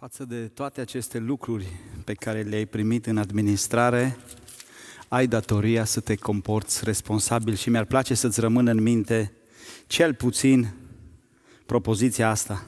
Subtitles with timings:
[0.00, 1.66] Față de toate aceste lucruri
[2.04, 4.18] pe care le-ai primit în administrare,
[5.08, 9.32] ai datoria să te comporți responsabil și mi-ar place să-ți rămână în minte
[9.86, 10.68] cel puțin
[11.66, 12.64] propoziția asta.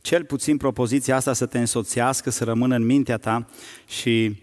[0.00, 3.46] Cel puțin propoziția asta să te însoțească, să rămână în mintea ta
[3.86, 4.42] și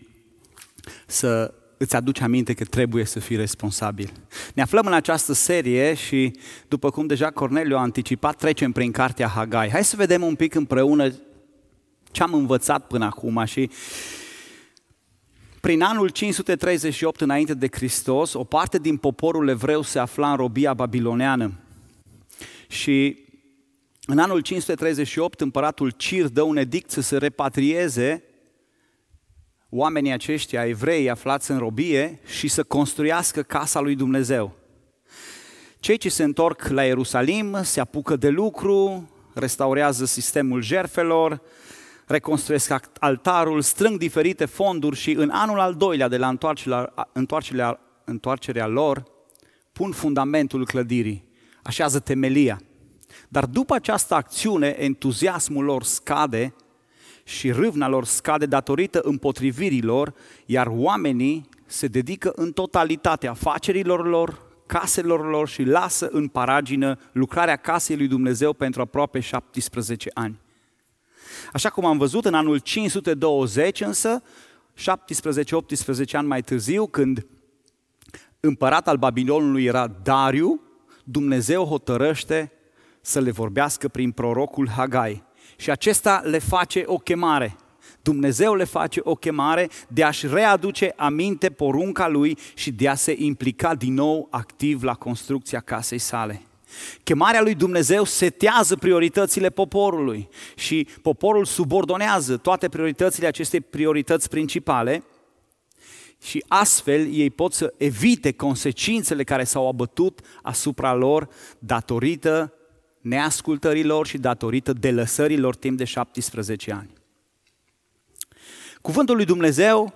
[1.06, 4.12] să îți aduci aminte că trebuie să fii responsabil.
[4.54, 9.28] Ne aflăm în această serie și, după cum deja Corneliu a anticipat, trecem prin cartea
[9.28, 9.70] Hagai.
[9.70, 11.12] Hai să vedem un pic împreună
[12.18, 13.70] ce am învățat până acum și
[15.62, 20.74] prin anul 538 înainte de Hristos, o parte din poporul evreu se afla în robia
[20.74, 21.54] babiloneană.
[22.68, 23.18] Și
[24.06, 28.24] în anul 538, împăratul Cir dă un edict să se repatrieze
[29.70, 34.56] oamenii aceștia, evrei aflați în robie, și să construiască casa lui Dumnezeu.
[35.80, 41.42] Cei ce se întorc la Ierusalim se apucă de lucru, restaurează sistemul jerfelor,
[42.08, 48.68] reconstruiesc altarul, strâng diferite fonduri și în anul al doilea de la întoarcerea, întoarcerea, întoarcerea
[48.68, 49.04] lor,
[49.72, 51.26] pun fundamentul clădirii,
[51.64, 52.62] așează temelia.
[53.28, 56.54] Dar după această acțiune, entuziasmul lor scade
[57.24, 60.14] și râvna lor scade datorită împotrivirilor,
[60.46, 67.56] iar oamenii se dedică în totalitate afacerilor lor, caselor lor și lasă în paragină lucrarea
[67.56, 70.40] casei lui Dumnezeu pentru aproape 17 ani.
[71.54, 74.22] Așa cum am văzut în anul 520 însă,
[74.78, 77.26] 17-18 ani mai târziu, când
[78.40, 80.62] împărat al Babilonului era Dariu,
[81.04, 82.52] Dumnezeu hotărăște
[83.02, 85.24] să le vorbească prin prorocul Hagai.
[85.56, 87.56] Și acesta le face o chemare.
[88.02, 93.16] Dumnezeu le face o chemare de a-și readuce aminte porunca lui și de a se
[93.18, 96.47] implica din nou activ la construcția casei sale.
[97.04, 105.04] Chemarea lui Dumnezeu setează prioritățile poporului și poporul subordonează toate prioritățile acestei priorități principale
[106.22, 112.54] și astfel ei pot să evite consecințele care s-au abătut asupra lor datorită
[113.02, 116.94] neascultărilor și datorită delăsărilor timp de 17 ani.
[118.82, 119.94] Cuvântul lui Dumnezeu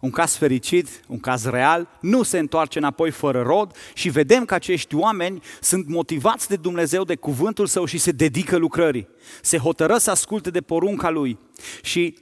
[0.00, 4.54] un caz fericit, un caz real, nu se întoarce înapoi fără rod și vedem că
[4.54, 9.08] acești oameni sunt motivați de Dumnezeu, de cuvântul său și se dedică lucrării.
[9.42, 11.38] Se hotără să asculte de porunca lui.
[11.82, 12.18] Și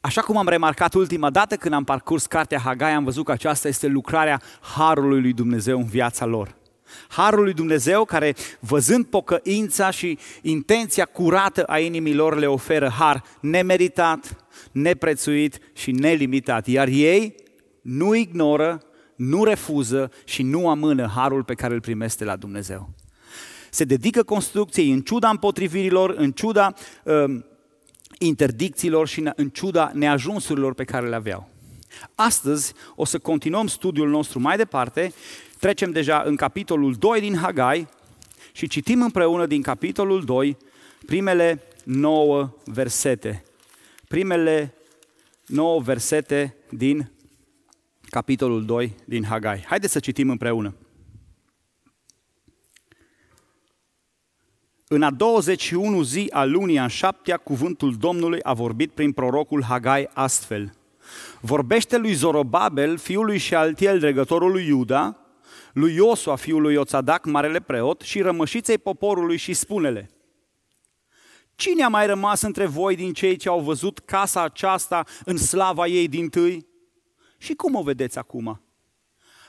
[0.00, 3.68] așa cum am remarcat ultima dată când am parcurs cartea Hagai, am văzut că aceasta
[3.68, 6.60] este lucrarea Harului lui Dumnezeu în viața lor.
[7.08, 14.41] Harul lui Dumnezeu care, văzând pocăința și intenția curată a inimilor, le oferă har nemeritat,
[14.72, 16.66] neprețuit și nelimitat.
[16.66, 17.34] Iar ei
[17.82, 18.82] nu ignoră,
[19.16, 22.90] nu refuză și nu amână harul pe care îl primeste la Dumnezeu.
[23.70, 26.74] Se dedică construcției în ciuda împotrivirilor, în ciuda
[27.04, 27.24] uh,
[28.18, 31.48] interdicțiilor și în ciuda neajunsurilor pe care le aveau.
[32.14, 35.12] Astăzi o să continuăm studiul nostru mai departe,
[35.58, 37.88] trecem deja în capitolul 2 din Hagai
[38.52, 40.56] și citim împreună din capitolul 2
[41.06, 43.44] primele 9 versete
[44.12, 44.74] primele
[45.46, 47.12] nouă versete din
[48.10, 49.64] capitolul 2 din Hagai.
[49.66, 50.74] Haideți să citim împreună.
[54.88, 60.08] În a 21 zi a lunii a șaptea, cuvântul Domnului a vorbit prin prorocul Hagai
[60.12, 60.72] astfel.
[61.40, 65.16] Vorbește lui Zorobabel, fiul lui Shealtiel, dregătorul lui Iuda,
[65.72, 70.10] lui Iosua, fiul lui Oțadac, marele preot, și rămășiței poporului și spunele–
[71.62, 75.86] Cine a mai rămas între voi din cei ce au văzut casa aceasta în slava
[75.86, 76.66] ei din tâi?
[77.38, 78.62] Și cum o vedeți acum?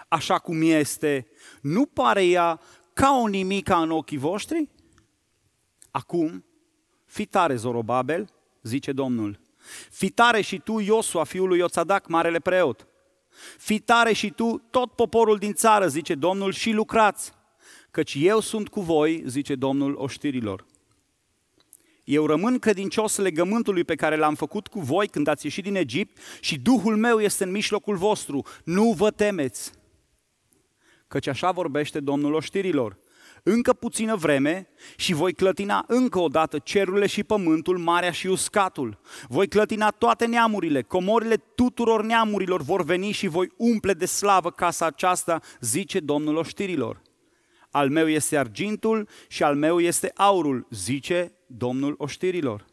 [0.07, 1.27] Așa cum este,
[1.61, 2.59] nu pare ea
[2.93, 4.69] ca o nimica în ochii voștri?
[5.91, 6.45] Acum,
[7.05, 8.29] fi tare, Zorobabel,
[8.61, 9.39] zice Domnul.
[9.89, 12.87] Fi tare și tu, Iosua, fiul lui Ioțadac, marele preot.
[13.57, 17.33] Fi tare și tu, tot poporul din țară, zice Domnul, și lucrați,
[17.91, 20.71] căci eu sunt cu voi, zice Domnul oștirilor.
[22.03, 26.17] Eu rămân credincios legământului pe care l-am făcut cu voi când ați ieșit din Egipt
[26.39, 28.45] și Duhul meu este în mijlocul vostru.
[28.63, 29.71] Nu vă temeți!
[31.07, 32.97] Căci așa vorbește Domnul oștirilor.
[33.43, 38.99] Încă puțină vreme și voi clătina încă o dată cerurile și pământul, marea și uscatul.
[39.27, 44.85] Voi clătina toate neamurile, comorile tuturor neamurilor vor veni și voi umple de slavă casa
[44.85, 47.01] aceasta, zice Domnul oștirilor.
[47.73, 52.65] Al meu este argintul și al meu este aurul, zice Domnul oștirilor.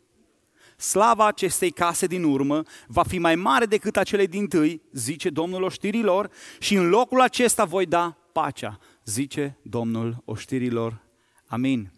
[0.77, 5.63] Slava acestei case din urmă va fi mai mare decât acele din tâi, zice Domnul
[5.63, 11.03] oștirilor, și în locul acesta voi da pacea, zice Domnul oștirilor.
[11.47, 11.93] Amin.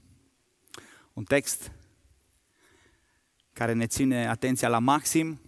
[1.12, 1.72] Un text
[3.52, 5.40] care ne ține atenția la maxim,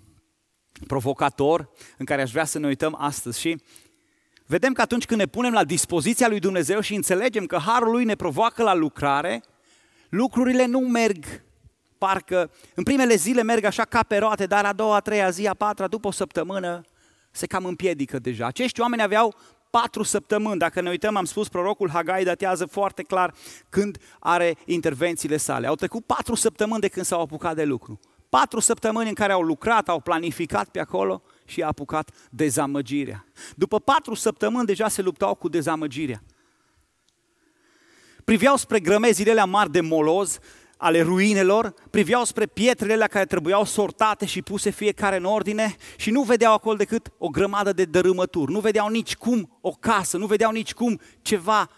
[0.87, 3.41] provocator, în care aș vrea să ne uităm astăzi.
[3.41, 3.63] Și
[4.47, 8.05] vedem că atunci când ne punem la dispoziția lui Dumnezeu și înțelegem că harul lui
[8.05, 9.43] ne provoacă la lucrare,
[10.09, 11.25] lucrurile nu merg
[11.99, 15.47] parcă în primele zile merg așa ca pe roate, dar a doua, a treia zi,
[15.47, 16.81] a patra, după o săptămână,
[17.31, 18.47] se cam împiedică deja.
[18.47, 19.35] Acești oameni aveau
[19.71, 20.59] patru săptămâni.
[20.59, 23.35] Dacă ne uităm, am spus, prorocul Hagai datează foarte clar
[23.69, 25.67] când are intervențiile sale.
[25.67, 28.01] Au trecut patru săptămâni de când s-au apucat de lucru.
[28.29, 33.25] Patru săptămâni în care au lucrat, au planificat pe acolo și a apucat dezamăgirea.
[33.55, 36.23] După patru săptămâni deja se luptau cu dezamăgirea.
[38.25, 40.39] Priveau spre grămezile alea mari de moloz,
[40.77, 46.23] ale ruinelor, priveau spre pietrele care trebuiau sortate și puse fiecare în ordine și nu
[46.23, 50.51] vedeau acolo decât o grămadă de dărâmături, nu vedeau nici cum o casă, nu vedeau
[50.51, 51.71] nici cum ceva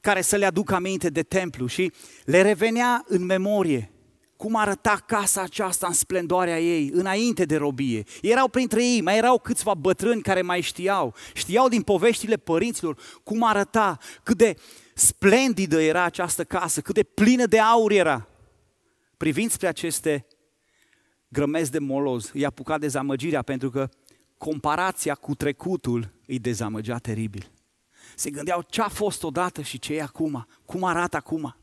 [0.00, 1.92] care să le aducă aminte de templu și
[2.24, 3.90] le revenea în memorie
[4.36, 8.02] cum arăta casa aceasta în splendoarea ei, înainte de robie.
[8.22, 13.42] Erau printre ei, mai erau câțiva bătrâni care mai știau, știau din poveștile părinților cum
[13.42, 14.56] arăta, cât de
[14.94, 18.28] splendidă era această casă, cât de plină de aur era.
[19.16, 20.26] Privind spre aceste
[21.28, 23.88] grămezi de moloz, i-a apucat dezamăgirea pentru că
[24.38, 27.50] comparația cu trecutul îi dezamăgea teribil.
[28.14, 31.56] Se gândeau ce a fost odată și ce e acum, cum arată acum.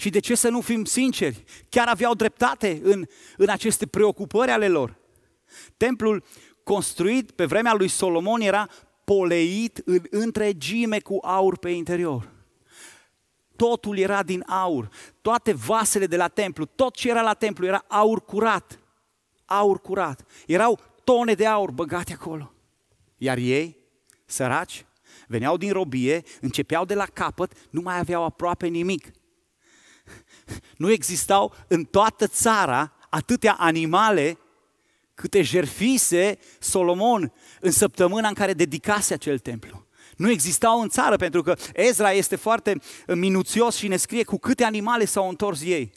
[0.00, 1.44] Și de ce să nu fim sinceri?
[1.68, 3.04] Chiar aveau dreptate în,
[3.36, 4.96] în aceste preocupări ale lor.
[5.76, 6.24] Templul
[6.62, 8.68] construit pe vremea lui Solomon era
[9.04, 12.36] poleit în întregime cu aur pe interior
[13.58, 14.88] totul era din aur.
[15.20, 18.78] Toate vasele de la templu, tot ce era la templu era aur curat.
[19.44, 20.24] Aur curat.
[20.46, 22.52] Erau tone de aur băgate acolo.
[23.16, 23.76] Iar ei,
[24.24, 24.86] săraci,
[25.26, 29.10] veneau din robie, începeau de la capăt, nu mai aveau aproape nimic.
[30.76, 34.38] Nu existau în toată țara atâtea animale
[35.14, 39.86] câte jerfise Solomon în săptămâna în care dedicase acel templu
[40.18, 44.64] nu existau în țară, pentru că Ezra este foarte minuțios și ne scrie cu câte
[44.64, 45.92] animale s-au întors ei.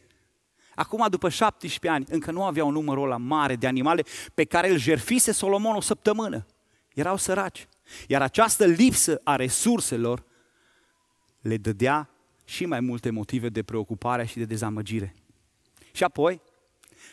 [0.75, 4.03] Acum, după 17 ani, încă nu aveau numărul ăla mare de animale
[4.33, 6.45] pe care îl jerfise Solomon o săptămână.
[6.94, 7.68] Erau săraci.
[8.07, 10.24] Iar această lipsă a resurselor
[11.42, 12.09] le dădea
[12.51, 15.15] și mai multe motive de preocupare și de dezamăgire.
[15.92, 16.42] Și apoi,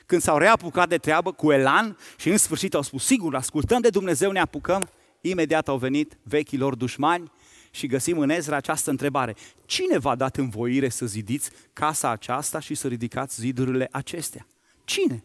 [0.07, 3.89] când s-au reapucat de treabă cu elan și în sfârșit au spus, sigur, ascultăm de
[3.89, 4.89] Dumnezeu, ne apucăm,
[5.21, 7.31] imediat au venit vechilor dușmani
[7.71, 9.37] și găsim în Ezra această întrebare.
[9.67, 14.47] Cine v-a dat învoire să zidiți casa aceasta și să ridicați zidurile acestea?
[14.85, 15.25] Cine?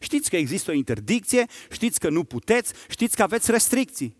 [0.00, 4.16] Știți că există o interdicție, știți că nu puteți, știți că aveți restricții.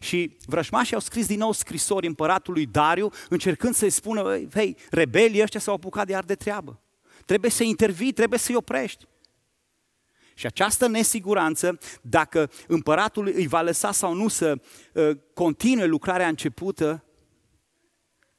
[0.00, 5.60] Și vrășmașii au scris din nou scrisori împăratului Dariu, încercând să-i spună, hei, rebelii ăștia
[5.60, 6.80] s-au apucat de ar de treabă.
[7.24, 9.06] Trebuie să intervii, trebuie să-i oprești.
[10.34, 14.60] Și această nesiguranță, dacă împăratul îi va lăsa sau nu să
[14.92, 17.04] uh, continue lucrarea începută,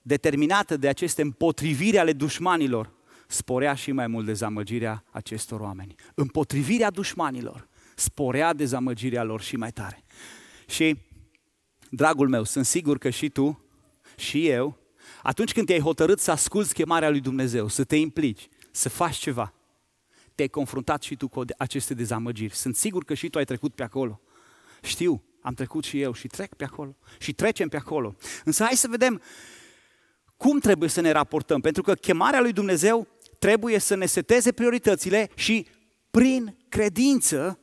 [0.01, 2.93] determinată de aceste împotriviri ale dușmanilor,
[3.27, 5.95] sporea și mai mult dezamăgirea acestor oameni.
[6.13, 7.67] Împotrivirea dușmanilor
[7.99, 10.03] sporea dezamăgirea lor și mai tare.
[10.67, 10.97] Și,
[11.89, 13.65] dragul meu, sunt sigur că și tu
[14.15, 14.77] și eu,
[15.23, 19.53] atunci când te-ai hotărât să asculți chemarea lui Dumnezeu, să te implici, să faci ceva,
[20.35, 22.55] te-ai confruntat și tu cu aceste dezamăgiri.
[22.55, 24.21] Sunt sigur că și tu ai trecut pe acolo.
[24.81, 28.15] Știu, am trecut și eu și trec pe acolo și trecem pe acolo.
[28.43, 29.21] Însă hai să vedem
[30.37, 33.07] cum trebuie să ne raportăm, pentru că chemarea lui Dumnezeu
[33.39, 35.67] trebuie să ne seteze prioritățile și
[36.11, 37.59] prin credință,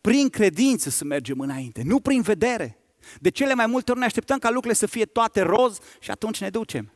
[0.00, 2.77] prin credință să mergem înainte, nu prin vedere.
[3.20, 6.40] De cele mai multe ori ne așteptăm ca lucrurile să fie toate roz și atunci
[6.40, 6.92] ne ducem.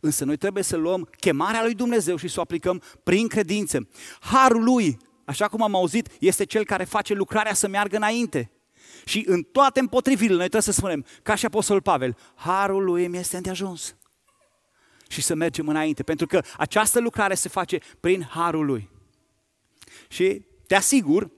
[0.00, 3.88] Însă noi trebuie să luăm chemarea lui Dumnezeu și să o aplicăm prin credință.
[4.20, 8.50] Harul lui, așa cum am auzit, este cel care face lucrarea să meargă înainte.
[9.04, 13.18] Și în toate împotrivirile noi trebuie să spunem, ca și Apostol Pavel, harul lui mi
[13.18, 13.96] este îndeajuns.
[15.08, 18.90] Și să mergem înainte, pentru că această lucrare se face prin harul lui.
[20.08, 21.30] Și te asigur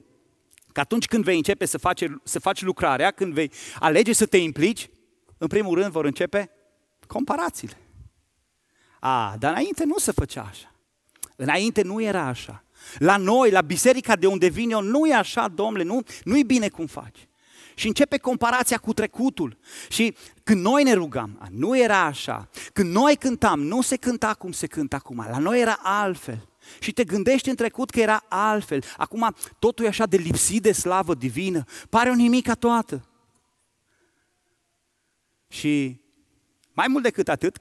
[0.77, 4.37] că atunci când vei începe să faci, să faci lucrarea, când vei alege să te
[4.37, 4.89] implici,
[5.37, 6.51] în primul rând vor începe
[7.07, 7.77] comparațiile.
[8.99, 10.75] A, dar înainte nu se făcea așa.
[11.35, 12.63] Înainte nu era așa.
[12.97, 16.43] La noi, la biserica de unde vin eu, nu e așa, domnule, nu, nu e
[16.43, 17.27] bine cum faci.
[17.75, 19.57] Și începe comparația cu trecutul.
[19.89, 22.49] Și când noi ne rugam, a, nu era așa.
[22.73, 25.27] Când noi cântam, nu se cânta cum se cântă acum.
[25.29, 26.46] La noi era altfel.
[26.79, 28.83] Și te gândești în trecut că era altfel.
[28.97, 31.63] Acum totul e așa de lipsit de slavă divină.
[31.89, 33.07] Pare o nimica toată.
[35.47, 36.01] Și
[36.73, 37.57] mai mult decât atât,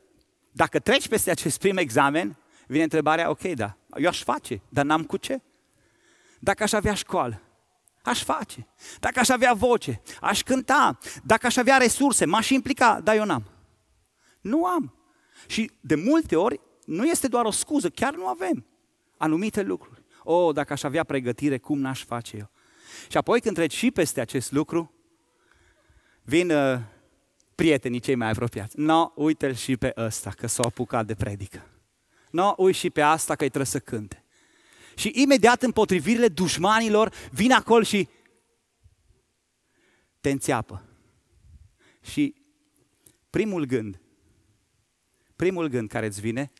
[0.52, 2.36] dacă treci peste acest prim examen,
[2.66, 5.40] vine întrebarea, ok, da, Eu aș face, dar n-am cu ce.
[6.38, 7.42] Dacă aș avea școală,
[8.02, 8.66] aș face.
[9.00, 10.98] Dacă aș avea voce, aș cânta.
[11.22, 13.50] Dacă aș avea resurse, m-aș implica, dar eu n-am.
[14.40, 14.94] Nu am.
[15.46, 18.66] Și de multe ori nu este doar o scuză, chiar nu avem
[19.16, 20.02] anumite lucruri.
[20.22, 22.50] O, oh, dacă aș avea pregătire, cum n-aș face eu?
[23.08, 24.92] Și apoi când treci și peste acest lucru,
[26.22, 26.78] vin uh,
[27.54, 28.78] prietenii cei mai apropiați.
[28.78, 31.70] No, uite-l și pe ăsta, că s-a apucat de predică.
[32.30, 34.24] No, uite și pe asta că îi trebuie să cânte.
[34.94, 38.08] Și imediat împotrivirile dușmanilor vin acolo și
[40.20, 40.82] te înțeapă.
[42.00, 42.34] Și
[43.30, 44.00] primul gând,
[45.36, 46.52] primul gând care îți vine,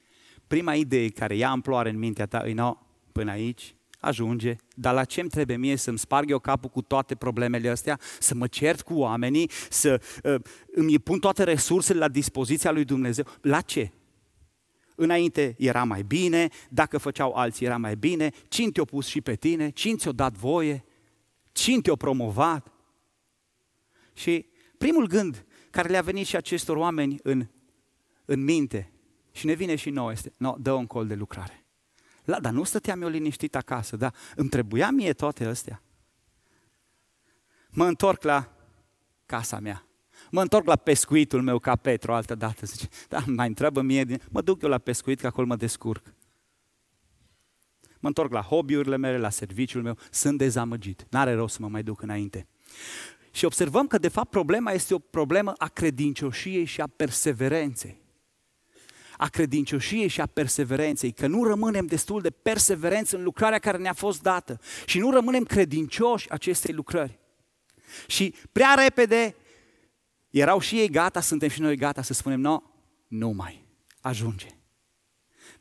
[0.47, 2.77] prima idee care ia amploare în mintea ta, îi no,
[3.13, 7.15] până aici, ajunge, dar la ce îmi trebuie mie să-mi sparg eu capul cu toate
[7.15, 10.35] problemele astea, să mă cert cu oamenii, să uh,
[10.67, 13.25] îmi pun toate resursele la dispoziția lui Dumnezeu?
[13.41, 13.91] La ce?
[14.95, 19.35] Înainte era mai bine, dacă făceau alții era mai bine, cine te-a pus și pe
[19.35, 20.85] tine, cine ți-a dat voie,
[21.53, 22.73] cine te-a promovat.
[24.13, 24.47] Și
[24.79, 27.47] primul gând care le-a venit și acestor oameni în,
[28.25, 28.91] în minte
[29.37, 31.65] și ne vine și nouă este, no, dă un col de lucrare.
[32.25, 35.83] La, dar nu stăteam eu liniștit acasă, dar îmi trebuia mie toate astea.
[37.71, 38.53] Mă întorc la
[39.27, 39.87] casa mea.
[40.31, 42.67] Mă întorc la pescuitul meu ca Petru altă dată.
[42.67, 46.15] Zice, da, mai întreabă mie, mă duc eu la pescuit că acolo mă descurc.
[47.99, 51.07] Mă întorc la hobby-urile mele, la serviciul meu, sunt dezamăgit.
[51.11, 52.47] N-are rost să mă mai duc înainte.
[53.31, 58.05] Și observăm că de fapt problema este o problemă a credincioșiei și a perseverenței
[59.17, 63.93] a credincioșiei și a perseverenței, că nu rămânem destul de perseverenți în lucrarea care ne-a
[63.93, 67.19] fost dată și nu rămânem credincioși acestei lucrări.
[68.07, 69.35] Și prea repede
[70.31, 72.63] erau și ei gata, suntem și noi gata să spunem, no,
[73.09, 73.65] nu mai,
[74.01, 74.47] ajunge.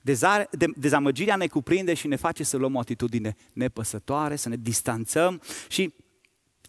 [0.01, 4.55] Dezare, de, dezamăgirea ne cuprinde și ne face să luăm o atitudine nepăsătoare, să ne
[4.55, 5.93] distanțăm și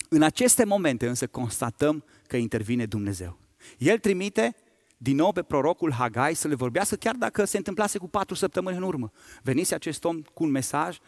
[0.08, 3.38] în aceste momente însă constatăm că intervine Dumnezeu.
[3.78, 4.56] El trimite
[4.96, 8.76] din nou pe prorocul Hagai să le vorbească, chiar dacă se întâmplase cu patru săptămâni
[8.76, 9.10] în urmă.
[9.42, 10.98] Venise acest om cu un mesaj,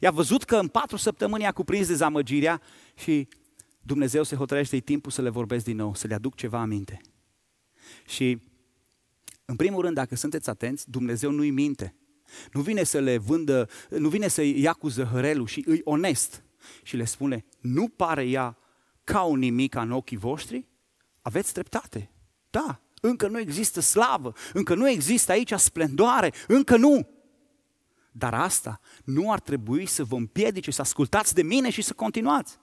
[0.00, 2.60] i-a văzut că în patru săptămâni a cuprins dezamăgirea
[2.94, 3.28] și
[3.82, 7.00] Dumnezeu se hotărăște, e timpul să le vorbesc din nou, să le aduc ceva aminte.
[8.06, 8.42] Și,
[9.44, 11.94] în primul rând, dacă sunteți atenți, Dumnezeu nu-i minte.
[12.52, 16.42] Nu vine să le vândă, nu vine să ia cu zăhărelul și îi onest
[16.82, 18.58] și le spune, nu pare ea
[19.04, 20.68] ca un nimic în ochii voștri?
[21.22, 22.10] Aveți dreptate.
[22.50, 27.08] Da, încă nu există slavă, încă nu există aici splendoare, încă nu.
[28.12, 32.58] Dar asta nu ar trebui să vă împiedice să ascultați de mine și să continuați.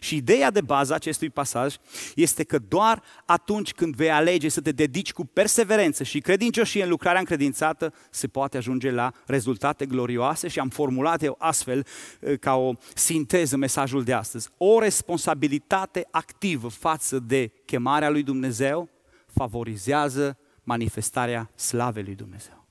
[0.00, 1.74] Și ideea de bază a acestui pasaj
[2.14, 6.88] este că doar atunci când vei alege să te dedici cu perseverență și credincioșie în
[6.88, 11.86] lucrarea încredințată, se poate ajunge la rezultate glorioase și am formulat eu astfel
[12.20, 14.48] eh, ca o sinteză mesajul de astăzi.
[14.56, 18.88] O responsabilitate activă față de chemarea lui Dumnezeu
[19.32, 22.66] favorizează manifestarea slavei lui Dumnezeu.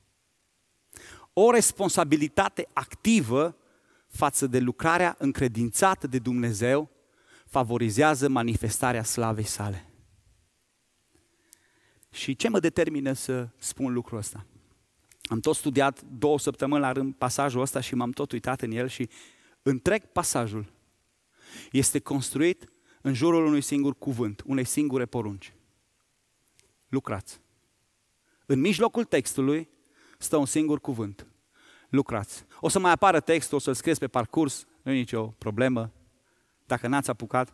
[1.33, 3.57] O responsabilitate activă
[4.07, 6.89] față de lucrarea încredințată de Dumnezeu
[7.45, 9.83] favorizează manifestarea slavei sale.
[12.11, 14.45] Și ce mă determină să spun lucrul ăsta?
[15.23, 18.87] Am tot studiat două săptămâni la rând pasajul ăsta și m-am tot uitat în el
[18.87, 19.09] și
[19.61, 20.65] întreg pasajul
[21.71, 25.53] este construit în jurul unui singur cuvânt, unei singure porunci
[26.89, 27.41] lucrați.
[28.45, 29.69] În mijlocul textului
[30.17, 31.27] stă un singur cuvânt.
[31.89, 32.45] Lucrați.
[32.59, 35.91] O să mai apară textul, o să-l scrieți pe parcurs, nu e nicio problemă,
[36.65, 37.53] dacă n-ați apucat.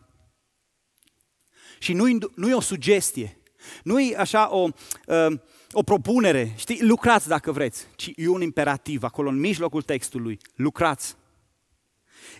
[1.78, 3.40] Și nu, nu e o sugestie,
[3.82, 4.68] nu e așa o,
[5.06, 5.38] uh,
[5.72, 11.16] o propunere, știi, lucrați dacă vreți, ci e un imperativ acolo în mijlocul textului, lucrați.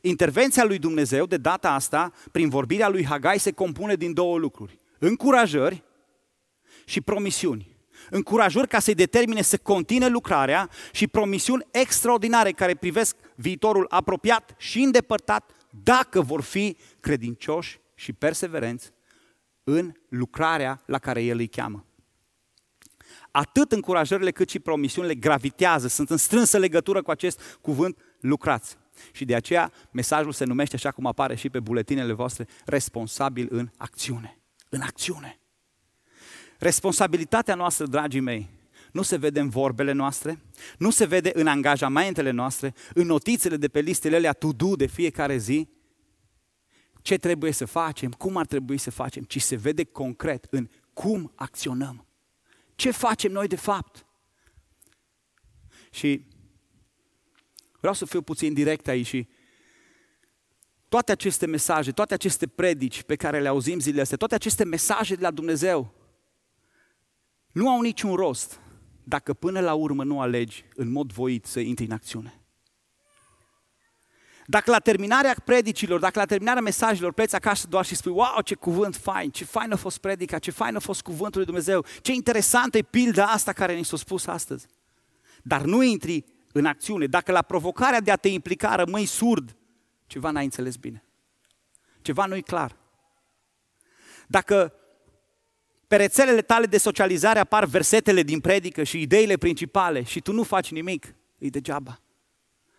[0.02, 4.78] Intervenția lui Dumnezeu de data asta, prin vorbirea lui Hagai, se compune din două lucruri.
[4.98, 5.82] Încurajări
[6.86, 7.76] și promisiuni.
[8.10, 14.80] Încurajări ca să-i determine să continue lucrarea și promisiuni extraordinare care privesc viitorul apropiat și
[14.80, 15.50] îndepărtat
[15.82, 18.90] dacă vor fi credincioși și perseverenți
[19.64, 21.84] în lucrarea la care El îi cheamă.
[23.30, 28.76] Atât încurajările cât și promisiunile gravitează, sunt în strânsă legătură cu acest cuvânt lucrați.
[29.12, 33.70] Și de aceea mesajul se numește așa cum apare și pe buletinele voastre, responsabil în
[33.76, 34.40] acțiune.
[34.68, 35.40] În acțiune.
[36.58, 38.48] Responsabilitatea noastră, dragii mei,
[38.92, 40.40] nu se vede în vorbele noastre,
[40.78, 45.36] nu se vede în angajamentele noastre, în notițele de pe listele alea to-do de fiecare
[45.36, 45.68] zi,
[47.02, 51.32] ce trebuie să facem, cum ar trebui să facem, ci se vede concret în cum
[51.34, 52.06] acționăm.
[52.74, 54.06] Ce facem noi de fapt?
[55.90, 56.26] Și
[57.86, 59.28] Vreau să fiu puțin direct aici și
[60.88, 65.14] toate aceste mesaje, toate aceste predici pe care le auzim zilele astea, toate aceste mesaje
[65.14, 65.94] de la Dumnezeu
[67.56, 68.60] nu au niciun rost
[69.04, 72.40] dacă până la urmă nu alegi în mod voit să intri în acțiune.
[74.46, 78.54] Dacă la terminarea predicilor, dacă la terminarea mesajelor pleci acasă doar și spui, wow, ce
[78.54, 82.12] cuvânt fain, ce fain a fost predica, ce fain a fost cuvântul lui Dumnezeu, ce
[82.12, 84.66] interesantă e pilda asta care ni s-a spus astăzi.
[85.42, 87.06] Dar nu intri în acțiune.
[87.06, 89.56] Dacă la provocarea de a te implica rămâi surd,
[90.06, 91.04] ceva n-ai înțeles bine.
[92.02, 92.76] Ceva nu-i clar.
[94.26, 94.72] Dacă
[95.86, 100.42] pe rețelele tale de socializare apar versetele din predică și ideile principale și tu nu
[100.42, 102.00] faci nimic, e degeaba.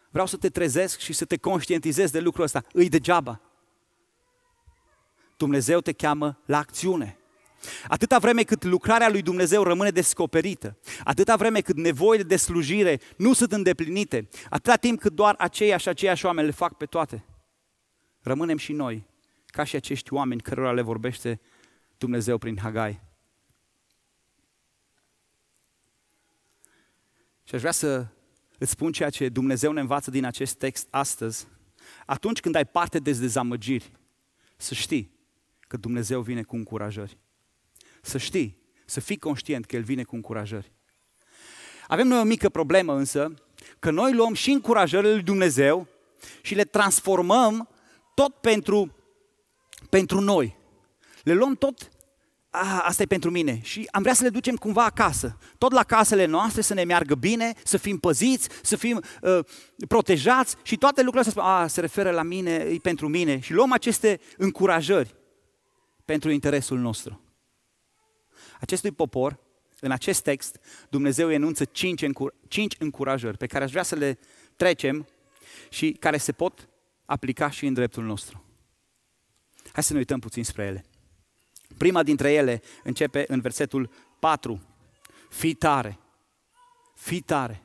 [0.10, 2.64] Vreau să te trezesc și să te conștientizezi de lucrul ăsta.
[2.72, 3.42] Îi degeaba.
[5.38, 7.18] Dumnezeu te cheamă la acțiune.
[7.88, 13.34] Atâta vreme cât lucrarea lui Dumnezeu rămâne descoperită, atâta vreme cât nevoile de slujire nu
[13.34, 17.26] sunt îndeplinite, atâta timp cât doar aceiași și aceiași oameni le fac pe toate,
[18.22, 19.08] rămânem și noi,
[19.46, 21.40] ca și acești oameni cărora le vorbește
[21.98, 23.01] Dumnezeu prin Hagai.
[27.44, 28.08] Și aș vrea să
[28.58, 31.48] îți spun ceea ce Dumnezeu ne învață din acest text astăzi.
[32.06, 33.92] Atunci când ai parte de dezamăgiri,
[34.58, 35.12] să știi
[35.68, 37.18] că Dumnezeu vine cu încurajări.
[38.01, 40.72] Să știi, să fii conștient că El vine cu încurajări.
[41.88, 43.34] Avem noi o mică problemă însă,
[43.80, 45.88] că noi luăm și încurajările lui Dumnezeu
[46.42, 47.70] și le transformăm
[48.16, 48.96] tot pentru,
[49.89, 50.57] pentru noi.
[51.27, 51.91] Le luăm tot
[52.50, 53.60] a, asta e pentru mine.
[53.63, 55.38] Și am vrea să le ducem cumva acasă.
[55.57, 59.39] Tot la casele noastre să ne meargă bine, să fim păziți, să fim uh,
[59.88, 63.39] protejați și toate lucrurile astea a, se referă la mine, e pentru mine.
[63.39, 65.15] Și luăm aceste încurajări
[66.05, 67.22] pentru interesul nostru.
[68.60, 69.39] Acestui popor,
[69.79, 74.19] în acest text, Dumnezeu enunță cinci, încur- cinci încurajări pe care aș vrea să le
[74.55, 75.07] trecem
[75.69, 76.69] și care se pot
[77.05, 78.43] aplica și în dreptul nostru.
[79.72, 80.86] Hai să ne uităm puțin spre ele.
[81.78, 84.62] Prima dintre ele începe în versetul 4.
[85.30, 86.00] Fii tare.
[86.96, 87.62] Fii tare.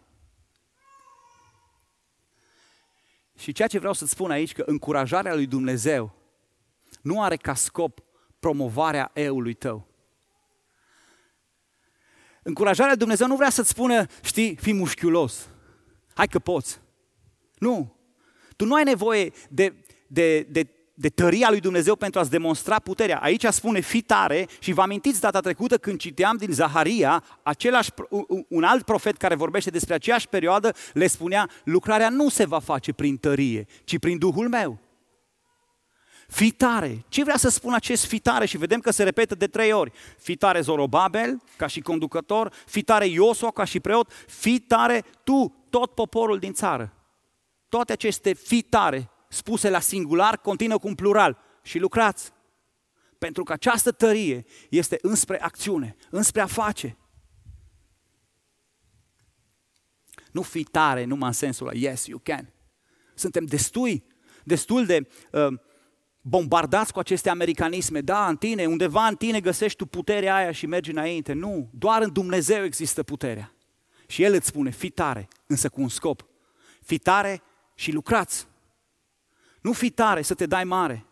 [3.38, 6.14] Și ceea ce vreau să-ți spun aici, că încurajarea lui Dumnezeu
[7.00, 8.02] nu are ca scop
[8.38, 9.86] promovarea eului tău.
[12.42, 15.48] Încurajarea lui Dumnezeu nu vrea să-ți spună, știi, fii mușchiulos.
[16.14, 16.80] Hai că poți.
[17.58, 17.96] Nu.
[18.56, 19.74] Tu nu ai nevoie de,
[20.06, 20.68] de, de
[21.02, 23.18] de tăria lui Dumnezeu pentru a-ți demonstra puterea.
[23.18, 27.90] Aici spune fi tare și vă amintiți data trecută când citeam din Zaharia, același,
[28.48, 32.92] un alt profet care vorbește despre aceeași perioadă, le spunea, lucrarea nu se va face
[32.92, 34.78] prin tărie, ci prin Duhul meu.
[36.28, 37.04] Fi tare.
[37.08, 38.46] Ce vrea să spun acest fi tare?
[38.46, 39.92] Și vedem că se repetă de trei ori.
[40.18, 45.66] Fi tare Zorobabel, ca și conducător, fi tare Iosua, ca și preot, fi tare tu,
[45.70, 46.92] tot poporul din țară.
[47.68, 52.32] Toate aceste fi tare spuse la singular continuă cu un plural și lucrați.
[53.18, 56.96] Pentru că această tărie este înspre acțiune, înspre a face.
[60.32, 62.52] Nu fi tare numai în sensul ăla, yes, you can.
[63.14, 64.04] Suntem destui,
[64.44, 65.58] destul de uh,
[66.20, 68.00] bombardați cu aceste americanisme.
[68.00, 71.32] Da, în tine, undeva în tine găsești tu puterea aia și mergi înainte.
[71.32, 73.54] Nu, doar în Dumnezeu există puterea.
[74.06, 76.26] Și El îți spune, fi tare, însă cu un scop.
[76.82, 77.42] Fi tare
[77.74, 78.50] și lucrați.
[79.62, 81.06] Nu fi tare să te dai mare.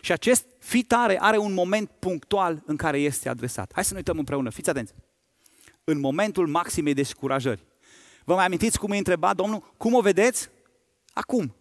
[0.00, 3.70] Și acest fi tare are un moment punctual în care este adresat.
[3.74, 4.94] Hai să ne uităm împreună, fiți atenți.
[5.84, 7.66] În momentul maximei descurajări.
[8.24, 9.74] Vă mai amintiți cum îi întreba Domnul?
[9.76, 10.50] Cum o vedeți?
[11.12, 11.54] Acum.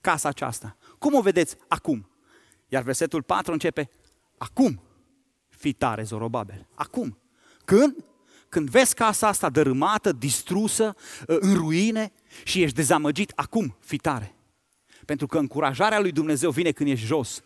[0.00, 0.76] Casa aceasta.
[0.98, 1.56] Cum o vedeți?
[1.68, 2.10] Acum.
[2.68, 3.90] Iar versetul 4 începe,
[4.38, 4.82] acum.
[5.48, 6.66] Fi tare, Zorobabel.
[6.74, 7.18] Acum.
[7.64, 8.04] Când?
[8.48, 10.94] Când vezi casa asta dărâmată, distrusă,
[11.26, 12.12] în ruine
[12.44, 14.34] și ești dezamăgit, acum, fi tare.
[15.04, 17.44] Pentru că încurajarea lui Dumnezeu vine când ești jos.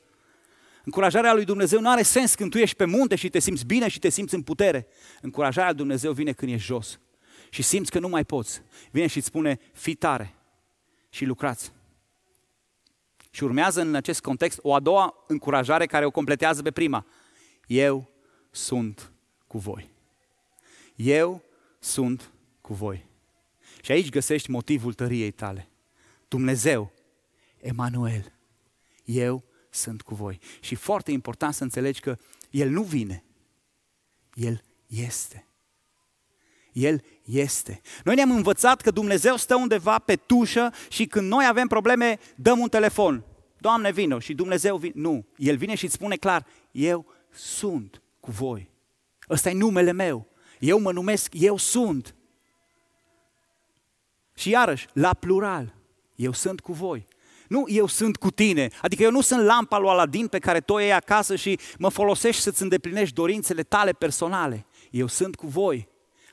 [0.84, 3.88] Încurajarea lui Dumnezeu nu are sens când tu ești pe munte și te simți bine
[3.88, 4.86] și te simți în putere.
[5.20, 6.98] Încurajarea lui Dumnezeu vine când ești jos
[7.50, 8.62] și simți că nu mai poți.
[8.90, 10.34] Vine și îți spune, fi tare
[11.08, 11.72] și lucrați.
[13.30, 17.06] Și urmează în acest context o a doua încurajare care o completează pe prima.
[17.66, 18.10] Eu
[18.50, 19.12] sunt
[19.46, 19.90] cu voi.
[20.94, 21.42] Eu
[21.78, 23.06] sunt cu voi.
[23.82, 25.68] Și aici găsești motivul tăriei tale.
[26.28, 26.92] Dumnezeu
[27.64, 28.32] Emanuel,
[29.04, 30.38] eu sunt cu voi.
[30.60, 32.16] Și foarte important să înțelegi că
[32.50, 33.24] El nu vine,
[34.34, 35.46] El este.
[36.72, 37.80] El este.
[38.04, 42.58] Noi ne-am învățat că Dumnezeu stă undeva pe tușă și când noi avem probleme, dăm
[42.58, 43.24] un telefon.
[43.58, 44.94] Doamne, vină și Dumnezeu vine.
[44.96, 48.70] Nu, El vine și îți spune clar, eu sunt cu voi.
[49.30, 50.28] Ăsta e numele meu.
[50.58, 52.14] Eu mă numesc, eu sunt.
[54.34, 55.74] Și iarăși, la plural,
[56.14, 57.06] eu sunt cu voi.
[57.48, 58.70] Nu eu sunt cu tine.
[58.82, 61.88] Adică eu nu sunt lampa lui Aladin pe care tu o iei acasă și mă
[61.88, 64.66] folosești să-ți îndeplinești dorințele tale personale.
[64.90, 65.88] Eu sunt cu voi.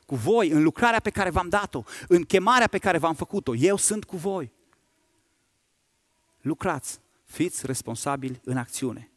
[0.05, 3.55] Cu voi, în lucrarea pe care v-am dat-o, în chemarea pe care v-am făcut-o.
[3.55, 4.51] Eu sunt cu voi.
[6.41, 9.11] Lucrați, fiți responsabili în acțiune.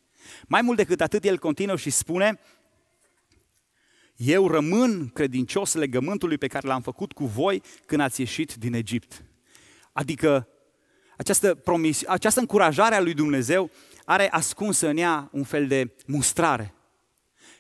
[0.47, 2.41] Mai mult decât atât, el continuă și spune,
[4.17, 9.25] eu rămân credincios legământului pe care l-am făcut cu voi când ați ieșit din Egipt.
[9.93, 10.49] Adică
[11.17, 13.71] această, promis, această încurajare a lui Dumnezeu
[14.05, 16.75] are ascunsă în ea un fel de mustrare.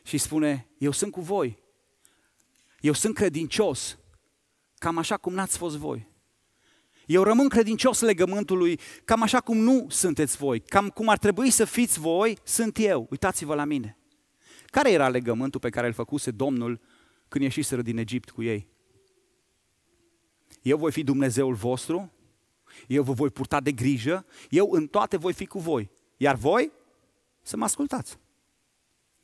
[0.02, 1.62] Și spune, eu sunt cu voi.
[2.80, 3.98] Eu sunt credincios,
[4.78, 6.12] cam așa cum n-ați fost voi.
[7.06, 11.64] Eu rămân credincios legământului, cam așa cum nu sunteți voi, cam cum ar trebui să
[11.64, 13.06] fiți voi, sunt eu.
[13.10, 13.98] Uitați-vă la mine.
[14.66, 16.80] Care era legământul pe care îl făcuse Domnul
[17.28, 18.68] când ieșiseră din Egipt cu ei?
[20.62, 22.12] Eu voi fi Dumnezeul vostru,
[22.86, 25.90] eu vă voi purta de grijă, eu în toate voi fi cu voi.
[26.16, 26.72] Iar voi
[27.42, 28.18] să mă ascultați.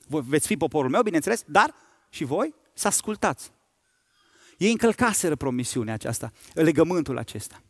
[0.07, 1.75] Voi veți fi poporul meu, bineînțeles, dar
[2.09, 3.53] și voi să ascultați.
[4.59, 7.63] Ei încălcaseră promisiunea aceasta, legământul acesta.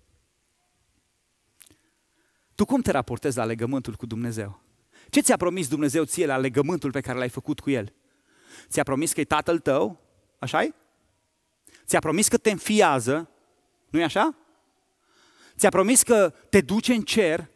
[2.54, 4.62] Tu cum te raportezi la legământul cu Dumnezeu?
[5.08, 7.94] Ce ți-a promis Dumnezeu ție la legământul pe care l-ai făcut cu El?
[8.68, 10.00] Ți-a promis că e tatăl tău,
[10.38, 10.74] așa -i?
[11.84, 13.30] Ți-a promis că te înfiază,
[13.90, 14.36] nu-i așa?
[15.60, 17.50] Ți-a promis că te duce în cer,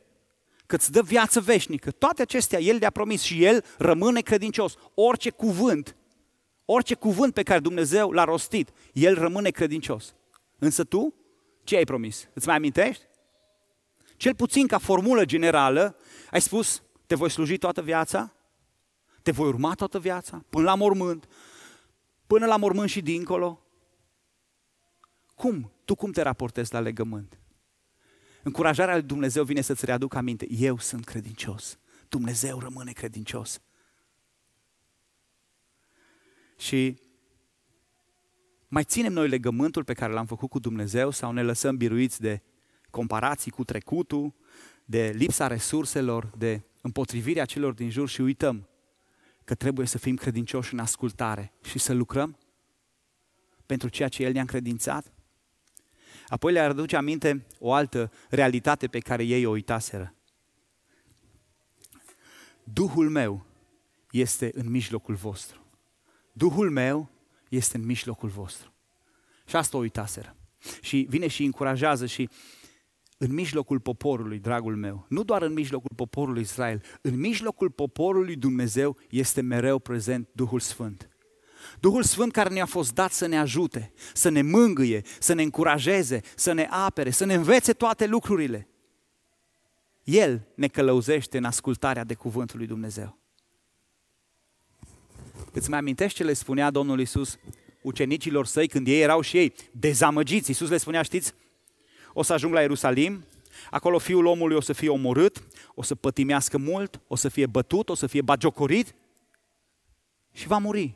[0.67, 1.90] că îți dă viață veșnică.
[1.90, 4.75] Toate acestea El le-a promis și El rămâne credincios.
[4.95, 5.97] Orice cuvânt,
[6.64, 10.14] orice cuvânt pe care Dumnezeu l-a rostit, El rămâne credincios.
[10.59, 11.14] Însă tu,
[11.62, 12.29] ce ai promis?
[12.35, 13.05] Îți mai amintești?
[14.17, 15.97] Cel puțin ca formulă generală,
[16.31, 18.33] ai spus, te voi sluji toată viața,
[19.23, 21.29] te voi urma toată viața, până la mormânt,
[22.27, 23.67] până la mormânt și dincolo.
[25.35, 25.73] Cum?
[25.85, 27.38] Tu cum te raportezi la legământ?
[28.45, 30.47] Încurajarea lui Dumnezeu vine să-ți readucă aminte.
[30.51, 31.79] Eu sunt credincios.
[32.09, 33.61] Dumnezeu rămâne credincios.
[36.59, 36.99] Și
[38.69, 42.43] mai ținem noi legământul pe care l-am făcut cu Dumnezeu sau ne lăsăm biruiți de
[42.91, 44.35] comparații cu trecutul,
[44.85, 48.69] de lipsa resurselor, de împotrivirea celor din jur și uităm
[49.45, 52.39] că trebuie să fim credincioși în ascultare și să lucrăm
[53.67, 55.13] pentru ceea ce El ne-a încredințat?
[56.29, 60.15] Apoi le aduce aminte o altă realitate pe care ei o uitaseră.
[62.65, 63.47] Duhul meu
[64.11, 65.67] este în mijlocul vostru.
[66.33, 67.11] Duhul meu
[67.49, 68.73] este în mijlocul vostru.
[69.47, 70.37] Și asta o uitaseră.
[70.81, 72.29] Și vine și încurajează și
[73.19, 78.99] în mijlocul poporului, dragul meu, nu doar în mijlocul poporului Israel, în mijlocul poporului Dumnezeu
[79.11, 81.09] este mereu prezent Duhul Sfânt.
[81.81, 86.20] Duhul Sfânt care ne-a fost dat să ne ajute, să ne mângâie, să ne încurajeze,
[86.37, 88.68] să ne apere, să ne învețe toate lucrurile.
[90.05, 93.18] El ne călăuzește în ascultarea de cuvântul lui Dumnezeu.
[95.53, 97.38] Îți mai amintești ce le spunea Domnul Isus
[97.83, 100.50] ucenicilor săi când ei erau și ei dezamăgiți?
[100.50, 101.35] Isus le spunea, știți,
[102.12, 103.24] o să ajung la Ierusalim,
[103.70, 105.42] acolo fiul omului o să fie omorât,
[105.74, 108.94] o să pătimească mult, o să fie bătut, o să fie bagiocorit
[110.33, 110.94] și va muri.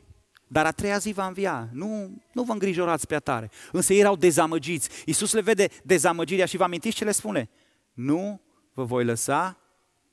[0.51, 1.69] Dar a treia zi va învia.
[1.71, 3.49] Nu, nu vă îngrijorați prea tare.
[3.71, 4.89] Însă ei erau dezamăgiți.
[5.05, 7.49] Iisus le vede dezamăgirea și vă amintiți ce le spune?
[7.93, 8.41] Nu
[8.73, 9.57] vă voi lăsa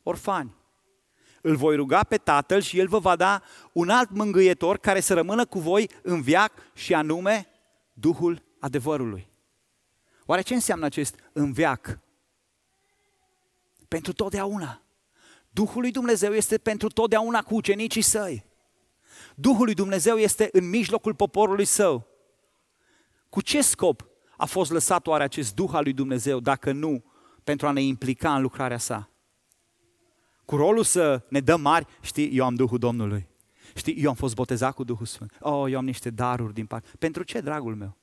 [0.02, 0.54] orfani.
[1.40, 5.14] Îl voi ruga pe Tatăl și El vă va da un alt mângâietor care să
[5.14, 7.46] rămână cu voi în viac și anume
[7.92, 9.28] Duhul adevărului.
[10.26, 11.98] Oare ce înseamnă acest înveac?
[13.88, 14.82] Pentru totdeauna.
[15.50, 18.45] Duhul lui Dumnezeu este pentru totdeauna cu ucenicii săi.
[19.38, 22.06] Duhul lui Dumnezeu este în mijlocul poporului său.
[23.28, 27.04] Cu ce scop a fost lăsat oare acest Duh al lui Dumnezeu, dacă nu
[27.44, 29.10] pentru a ne implica în lucrarea sa?
[30.44, 33.28] Cu rolul să ne dăm mari, știi, eu am Duhul Domnului.
[33.74, 35.36] Știi, eu am fost botezat cu Duhul Sfânt.
[35.40, 36.88] Oh, eu am niște daruri din parte.
[36.98, 37.96] Pentru ce, dragul meu?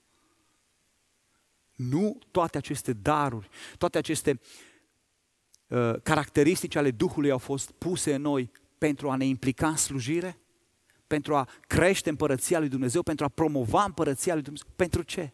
[1.76, 4.39] Nu toate aceste daruri, toate aceste
[5.67, 10.38] uh, caracteristici ale Duhului au fost puse în noi pentru a ne implica în slujire?
[11.13, 13.04] Pentru a crește împărăția lui Dumnezeu?
[13.04, 14.67] Pentru a promova împărăția lui Dumnezeu?
[14.76, 15.34] Pentru ce?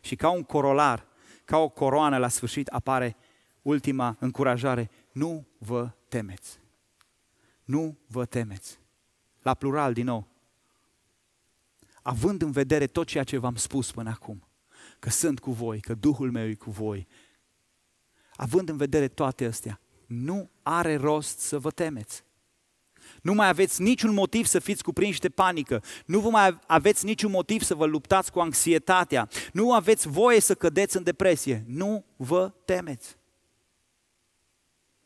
[0.00, 1.06] Și ca un corolar,
[1.44, 3.16] ca o coroană la sfârșit apare
[3.62, 4.90] ultima încurajare.
[5.12, 6.60] Nu vă temeți.
[7.64, 8.78] Nu vă temeți.
[9.42, 10.28] La plural din nou
[12.02, 14.48] având în vedere tot ceea ce v-am spus până acum,
[14.98, 17.06] că sunt cu voi, că Duhul meu e cu voi,
[18.36, 22.24] având în vedere toate astea, nu are rost să vă temeți.
[23.22, 25.82] Nu mai aveți niciun motiv să fiți cuprinși de panică.
[26.06, 29.28] Nu vă mai aveți niciun motiv să vă luptați cu anxietatea.
[29.52, 31.64] Nu aveți voie să cădeți în depresie.
[31.66, 33.18] Nu vă temeți.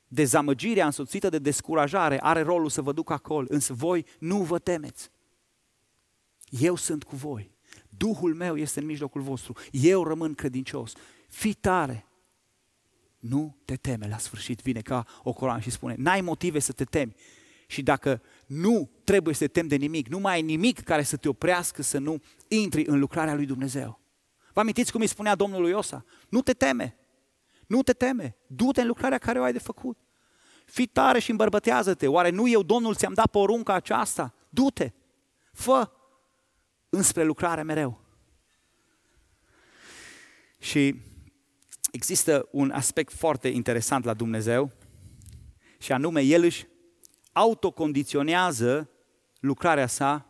[0.09, 5.11] Dezamăgirea însoțită de descurajare are rolul să vă ducă acolo, însă voi nu vă temeți.
[6.48, 7.53] Eu sunt cu voi.
[7.88, 9.57] Duhul meu este în mijlocul vostru.
[9.70, 10.92] Eu rămân credincios.
[11.29, 12.07] Fii tare.
[13.18, 14.09] Nu te teme.
[14.09, 17.14] La sfârșit vine ca o coroană și spune, n-ai motive să te temi.
[17.74, 21.16] Și dacă nu trebuie să te temi de nimic, nu mai ai nimic care să
[21.16, 24.00] te oprească să nu intri în lucrarea lui Dumnezeu.
[24.52, 26.04] Vă amintiți cum îi spunea Domnul Iosa?
[26.28, 26.96] Nu te teme.
[27.66, 28.37] Nu te teme.
[28.46, 29.98] Du-te în lucrarea care o ai de făcut.
[30.66, 32.06] Fii tare și îmbărbătează-te.
[32.06, 34.34] Oare nu eu, Domnul, ți-am dat porunca aceasta?
[34.48, 34.92] Du-te.
[35.52, 35.90] Fă
[36.88, 38.00] înspre lucrare mereu.
[40.58, 41.00] Și
[41.92, 44.72] există un aspect foarte interesant la Dumnezeu
[45.78, 46.66] și anume El își
[47.35, 48.90] autocondiționează
[49.40, 50.27] lucrarea sa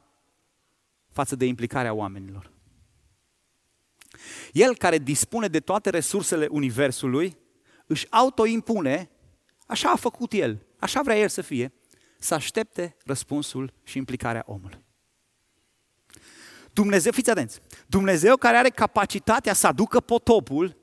[1.12, 2.52] față de implicarea oamenilor.
[4.52, 7.38] El care dispune de toate resursele Universului,
[7.86, 9.10] își autoimpune,
[9.66, 11.72] așa a făcut El, așa vrea El să fie,
[12.18, 14.84] să aștepte răspunsul și implicarea omului.
[16.72, 20.76] Dumnezeu, fiți atenți, Dumnezeu care are capacitatea să aducă potopul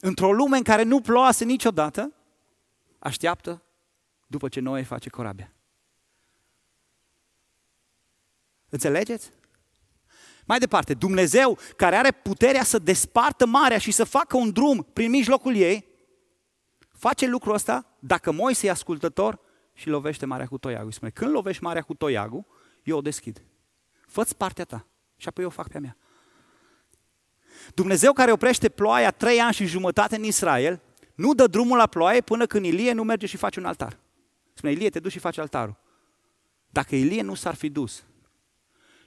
[0.00, 2.12] într-o lume în care nu ploase niciodată,
[2.98, 3.62] așteaptă
[4.26, 5.52] după ce Noe face corabia.
[8.72, 9.30] Înțelegeți?
[10.44, 15.10] Mai departe, Dumnezeu care are puterea să despartă marea și să facă un drum prin
[15.10, 15.86] mijlocul ei,
[16.92, 19.40] face lucrul ăsta dacă Moise e ascultător
[19.74, 20.92] și lovește marea cu toiagul.
[20.92, 22.44] Spune, când lovești marea cu toiagul,
[22.82, 23.42] eu o deschid.
[24.06, 25.96] Fă-ți partea ta și apoi eu fac pe a mea.
[27.74, 30.80] Dumnezeu care oprește ploaia trei ani și jumătate în Israel,
[31.14, 33.98] nu dă drumul la ploaie până când Ilie nu merge și face un altar.
[34.54, 35.76] Spune, Ilie, te duci și faci altarul.
[36.68, 38.04] Dacă Ilie nu s-ar fi dus,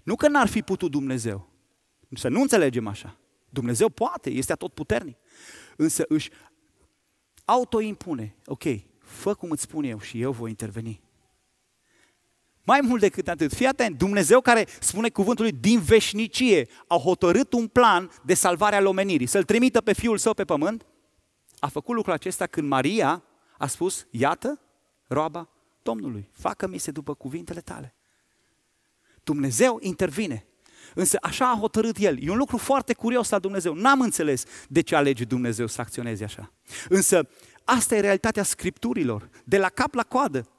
[0.05, 1.49] nu că n-ar fi putut Dumnezeu,
[2.15, 3.17] să nu înțelegem așa.
[3.49, 5.17] Dumnezeu poate, este atot puternic,
[5.77, 6.29] însă își
[7.45, 8.63] autoimpune, ok,
[8.99, 11.01] fă cum îți spun eu și eu voi interveni.
[12.63, 17.53] Mai mult decât atât, fii atent, Dumnezeu care spune cuvântul lui din veșnicie a hotărât
[17.53, 20.85] un plan de salvare al omenirii, să-L trimită pe Fiul Său pe pământ,
[21.59, 23.23] a făcut lucrul acesta când Maria
[23.57, 24.61] a spus, iată,
[25.07, 25.49] roaba
[25.83, 27.94] Domnului, facă-mi se după cuvintele tale.
[29.25, 30.45] Dumnezeu intervine.
[30.93, 32.23] Însă așa a hotărât El.
[32.23, 33.73] E un lucru foarte curios la Dumnezeu.
[33.73, 36.51] N-am înțeles de ce alege Dumnezeu să acționeze așa.
[36.89, 37.27] Însă
[37.63, 40.49] asta e realitatea Scripturilor, de la cap la coadă.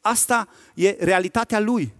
[0.00, 1.94] Asta e realitatea Lui.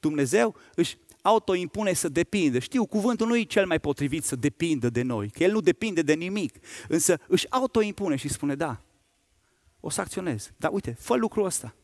[0.00, 2.58] Dumnezeu își autoimpune să depindă.
[2.58, 6.02] Știu, cuvântul nu e cel mai potrivit să depindă de noi, că El nu depinde
[6.02, 6.56] de nimic,
[6.88, 8.80] însă își autoimpune și spune, da,
[9.80, 10.50] o să acționez.
[10.56, 11.74] Dar uite, fă lucrul ăsta.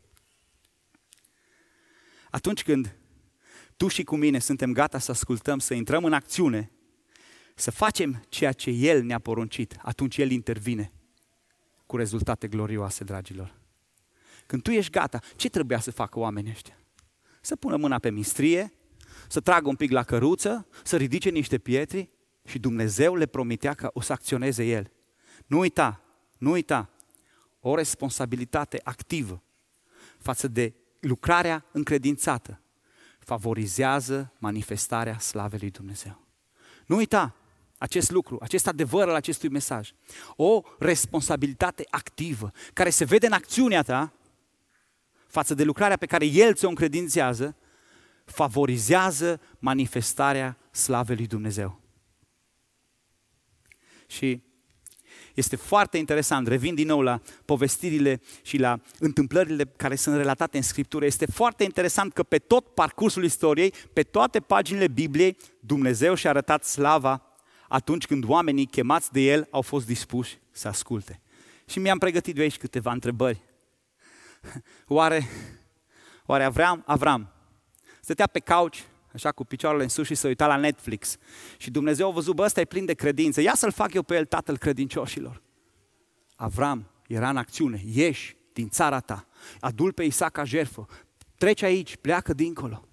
[2.29, 2.95] Atunci când
[3.77, 6.71] tu și cu mine suntem gata să ascultăm, să intrăm în acțiune,
[7.55, 10.91] să facem ceea ce El ne-a poruncit, atunci El intervine
[11.85, 13.55] cu rezultate glorioase, dragilor.
[14.45, 16.77] Când tu ești gata, ce trebuia să facă oamenii ăștia?
[17.41, 18.73] Să pună mâna pe mistrie,
[19.27, 22.09] să tragă un pic la căruță, să ridice niște pietri
[22.45, 24.91] și Dumnezeu le promitea că o să acționeze El.
[25.45, 26.01] Nu uita,
[26.37, 26.89] nu uita,
[27.59, 29.43] o responsabilitate activă
[30.17, 32.59] față de lucrarea încredințată
[33.25, 36.21] favorizează manifestarea slavei lui Dumnezeu.
[36.85, 37.35] Nu uita
[37.77, 39.93] acest lucru, acest adevăr al acestui mesaj.
[40.35, 44.13] O responsabilitate activă care se vede în acțiunea ta
[45.27, 47.55] față de lucrarea pe care El ți-o încredințează,
[48.25, 51.79] favorizează manifestarea slavei lui Dumnezeu.
[54.07, 54.43] Și
[55.35, 60.63] este foarte interesant, revin din nou la povestirile și la întâmplările care sunt relatate în
[60.63, 61.05] Scriptură.
[61.05, 66.63] Este foarte interesant că pe tot parcursul istoriei, pe toate paginile Bibliei, Dumnezeu și-a arătat
[66.63, 67.21] slava
[67.67, 71.21] atunci când oamenii chemați de El au fost dispuși să asculte.
[71.65, 73.41] Și mi-am pregătit de aici câteva întrebări.
[74.87, 75.27] Oare,
[76.25, 77.29] oare Avram, Avram
[78.01, 78.77] stătea pe couch,
[79.15, 81.17] așa cu picioarele în sus și se uita la Netflix.
[81.57, 84.15] Și Dumnezeu a văzut, bă, ăsta e plin de credință, ia să-l fac eu pe
[84.15, 85.41] el tatăl credincioșilor.
[86.35, 89.27] Avram era în acțiune, ieși din țara ta,
[89.59, 90.85] adul pe Isaac ca jerfă,
[91.37, 92.87] trece aici, pleacă dincolo.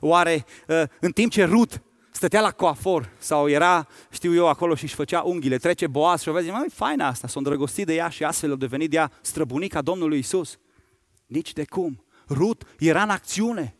[0.00, 4.84] Oare ă, în timp ce Rut stătea la coafor sau era, știu eu, acolo și
[4.84, 8.08] își făcea unghiile, trece Boaz și o vezi, mai faină asta, s-a îndrăgostit de ea
[8.08, 10.58] și astfel a devenit de ea străbunica Domnului Isus.
[11.26, 12.04] Nici de cum.
[12.28, 13.79] Rut era în acțiune.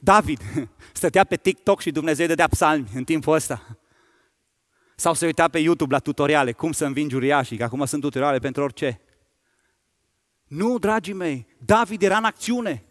[0.00, 0.40] David
[0.92, 3.78] stătea pe TikTok și Dumnezeu dădea psalmi în timpul ăsta.
[4.96, 8.38] Sau se uita pe YouTube la tutoriale, cum să învingi uriașii, că acum sunt tutoriale
[8.38, 9.00] pentru orice.
[10.46, 12.84] Nu, dragii mei, David era în acțiune.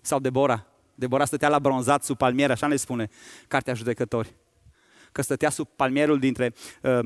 [0.00, 0.66] Sau Debora.
[0.94, 3.08] Debora stătea la bronzat sub palmier, așa ne spune
[3.48, 4.34] Cartea Judecători.
[5.12, 6.98] Că stătea sub palmierul dintre uh,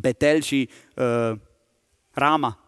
[0.00, 1.32] Betel și uh,
[2.10, 2.58] Rama.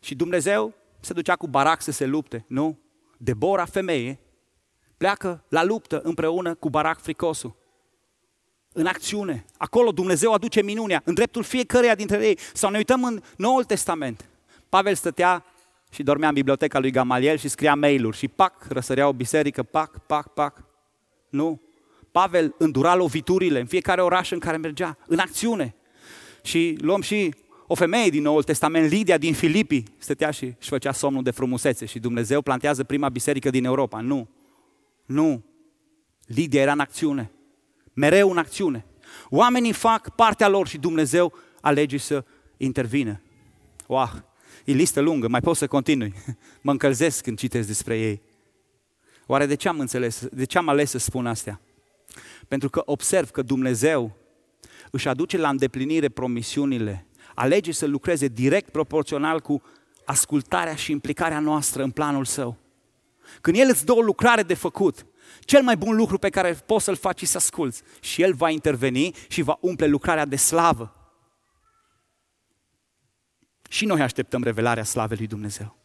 [0.00, 2.78] Și Dumnezeu se ducea cu Barac să se lupte, nu?
[3.20, 4.18] Debora, femeie,
[4.96, 7.56] pleacă la luptă împreună cu Barac fricosul.
[8.72, 9.44] În acțiune.
[9.56, 12.38] Acolo Dumnezeu aduce minunea în dreptul fiecăreia dintre ei.
[12.52, 14.28] Sau ne uităm în Noul Testament.
[14.68, 15.44] Pavel stătea
[15.90, 19.98] și dormea în biblioteca lui Gamaliel și scria mail-uri și pac, răsărea o biserică, pac,
[19.98, 20.64] pac, pac.
[21.28, 21.62] Nu.
[22.12, 25.74] Pavel îndura loviturile în fiecare oraș în care mergea, în acțiune.
[26.42, 27.34] Și luăm și
[27.70, 31.84] o femeie din Noul Testament, Lidia din Filipii, stătea și își făcea somnul de frumusețe
[31.86, 34.00] și Dumnezeu plantează prima biserică din Europa.
[34.00, 34.28] Nu,
[35.06, 35.44] nu.
[36.26, 37.30] Lidia era în acțiune,
[37.92, 38.84] mereu în acțiune.
[39.28, 42.24] Oamenii fac partea lor și Dumnezeu alege să
[42.56, 43.20] intervină.
[43.86, 44.10] Wow,
[44.64, 46.14] e listă lungă, mai pot să continui.
[46.62, 48.22] Mă încălzesc când citesc despre ei.
[49.26, 51.60] Oare de ce am înțeles, de ce am ales să spun astea?
[52.48, 54.16] Pentru că observ că Dumnezeu
[54.90, 57.07] își aduce la îndeplinire promisiunile
[57.38, 59.62] alege să lucreze direct proporțional cu
[60.04, 62.56] ascultarea și implicarea noastră în planul său.
[63.40, 65.06] Când El îți dă o lucrare de făcut,
[65.40, 67.82] cel mai bun lucru pe care poți să-l faci și să asculți.
[68.00, 70.92] Și El va interveni și va umple lucrarea de slavă.
[73.68, 75.76] Și noi așteptăm revelarea slavei lui Dumnezeu.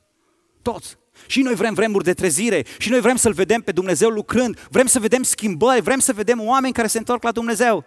[0.62, 0.98] Toți.
[1.28, 4.86] Și noi vrem vremuri de trezire, și noi vrem să-L vedem pe Dumnezeu lucrând, vrem
[4.86, 7.86] să vedem schimbări, vrem să vedem oameni care se întorc la Dumnezeu.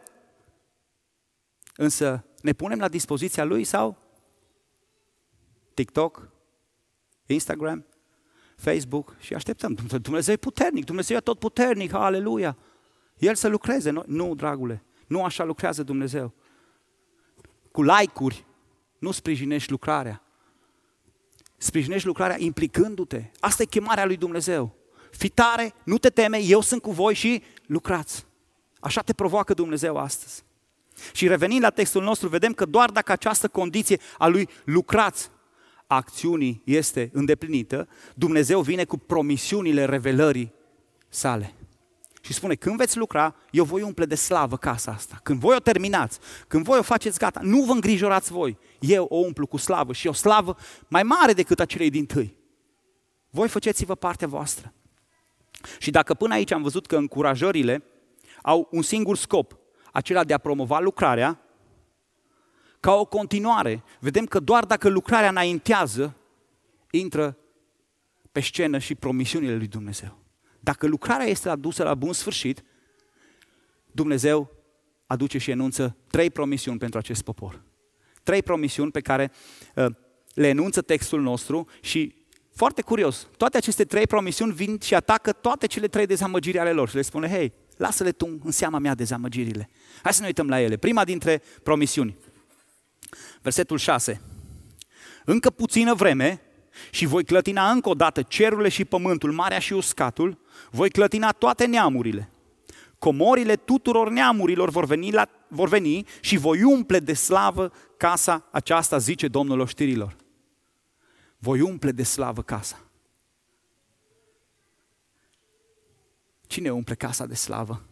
[1.77, 3.97] Însă ne punem la dispoziția Lui sau
[5.75, 6.29] TikTok,
[7.27, 7.87] Instagram,
[8.57, 9.75] Facebook și așteptăm.
[10.01, 12.57] Dumnezeu e puternic, Dumnezeu e tot puternic, aleluia.
[13.19, 13.91] El să lucreze.
[14.07, 16.35] Nu, dragule, nu așa lucrează Dumnezeu.
[17.73, 18.47] Cu like-uri
[18.99, 20.23] nu sprijinești lucrarea.
[21.57, 23.31] Sprijinești lucrarea implicându-te.
[23.41, 24.75] Asta e chemarea lui Dumnezeu.
[25.11, 28.27] Fi tare, nu te teme, eu sunt cu voi și lucrați.
[28.81, 30.45] Așa te provoacă Dumnezeu astăzi.
[31.13, 35.31] Și revenind la textul nostru, vedem că doar dacă această condiție a lui lucrați
[35.87, 40.53] acțiunii este îndeplinită, Dumnezeu vine cu promisiunile revelării
[41.09, 41.55] sale.
[42.21, 45.21] Și spune, când veți lucra, eu voi umple de slavă casa asta.
[45.23, 48.59] Când voi o terminați, când voi o faceți gata, nu vă îngrijorați voi.
[48.81, 50.57] Eu o umplu cu slavă și o slavă
[50.89, 52.37] mai mare decât acelei din tâi.
[53.31, 54.73] Voi faceți-vă partea voastră.
[55.79, 57.83] Și dacă până aici am văzut că încurajările
[58.43, 59.59] au un singur scop,
[59.97, 61.41] acela de a promova lucrarea,
[62.81, 63.83] ca o continuare.
[64.01, 66.17] Vedem că doar dacă lucrarea înaintează,
[66.91, 67.37] intră
[68.33, 70.19] pe scenă și promisiunile lui Dumnezeu.
[70.61, 72.65] Dacă lucrarea este adusă la bun sfârșit,
[73.87, 74.51] Dumnezeu
[75.07, 77.63] aduce și enunță trei promisiuni pentru acest popor.
[78.23, 79.33] Trei promisiuni pe care
[79.75, 79.87] uh,
[80.35, 82.15] le enunță textul nostru și
[82.55, 86.89] foarte curios, toate aceste trei promisiuni vin și atacă toate cele trei dezamăgiri ale lor
[86.89, 89.69] și le spune, hei, lasă-le tu în seama mea dezamăgirile.
[90.03, 90.77] Hai să ne uităm la ele.
[90.77, 92.17] Prima dintre promisiuni.
[93.43, 94.21] Versetul 6.
[95.25, 96.41] Încă puțină vreme
[96.91, 100.39] și voi clătina încă o dată cerurile și pământul, marea și uscatul,
[100.71, 102.31] voi clătina toate neamurile.
[102.99, 108.99] Comorile tuturor neamurilor vor veni, la, vor veni și voi umple de slavă casa aceasta,
[108.99, 110.17] zice Domnul oștirilor.
[111.39, 112.86] Voi umple de slavă casa.
[116.47, 117.85] Cine umple casa de slavă?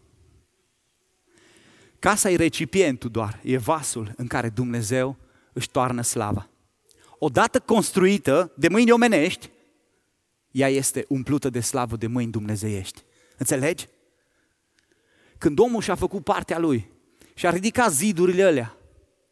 [1.98, 5.16] Casa e recipientul doar, e vasul în care Dumnezeu
[5.52, 6.48] își toarnă slava.
[7.18, 9.50] Odată construită de mâini omenești,
[10.50, 13.02] ea este umplută de slavă de mâini dumnezeiești.
[13.36, 13.88] Înțelegi?
[15.38, 16.90] Când omul și-a făcut partea lui
[17.34, 18.76] și a ridicat zidurile alea,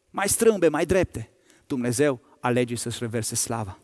[0.09, 1.29] mai strâmbe, mai drepte,
[1.67, 3.79] Dumnezeu alege să-și reverse slava.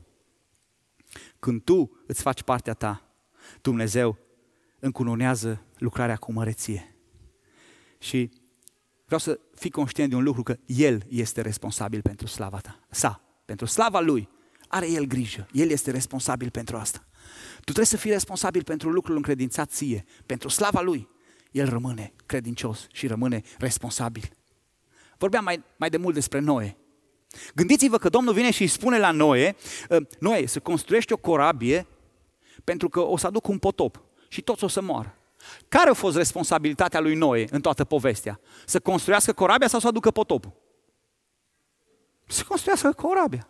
[1.40, 3.04] Când tu îți faci partea ta,
[3.62, 4.18] Dumnezeu
[4.80, 6.96] încununează lucrarea cu măreție.
[8.00, 8.30] Și
[9.06, 13.22] vreau să fii conștient de un lucru, că El este responsabil pentru slava ta, sa,
[13.46, 14.30] pentru slava Lui.
[14.68, 17.08] Are El grijă, El este responsabil pentru asta.
[17.56, 21.08] Tu trebuie să fii responsabil pentru lucrul încredințat ție, pentru slava Lui.
[21.52, 24.24] El rămâne credincios și rămâne responsabil.
[25.18, 26.78] Vorbeam mai, mai de mult despre Noe.
[27.56, 29.56] Gândiți-vă că Domnul vine și îi spune la Noe,
[29.90, 31.88] ă, Noe, să construiești o corabie
[32.64, 35.20] pentru că o să aduc un potop și toți o să moară.
[35.68, 38.40] Care a fost responsabilitatea lui Noe în toată povestea?
[38.66, 40.52] Să construiască corabia sau să aducă potopul?
[42.28, 43.48] Să construiască corabia.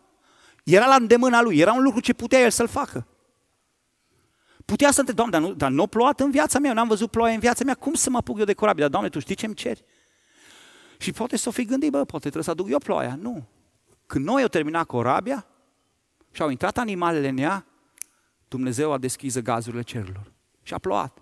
[0.64, 3.08] Era la îndemâna lui, era un lucru ce putea el să-l facă.
[4.66, 6.88] Putea să întrebe, Doamne, dar nu, dar nu a plouat în viața mea, eu n-am
[6.88, 8.82] văzut ploaie în viața mea, cum să mă apuc eu de corabie?
[8.82, 9.84] Dar, Doamne, Tu știi ce-mi ceri?
[10.98, 13.16] Și poate să o fi gândit, bă, poate trebuie să aduc eu ploaia.
[13.16, 13.44] Nu.
[14.06, 15.46] Când noi au terminat corabia
[16.32, 17.66] și au intrat animalele în ea,
[18.48, 20.32] Dumnezeu a deschis gazurile cerurilor
[20.70, 21.22] și a plouat.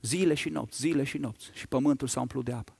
[0.00, 1.50] Zile și nopți, zile și nopți.
[1.52, 2.76] Și pământul s-a umplut de apă.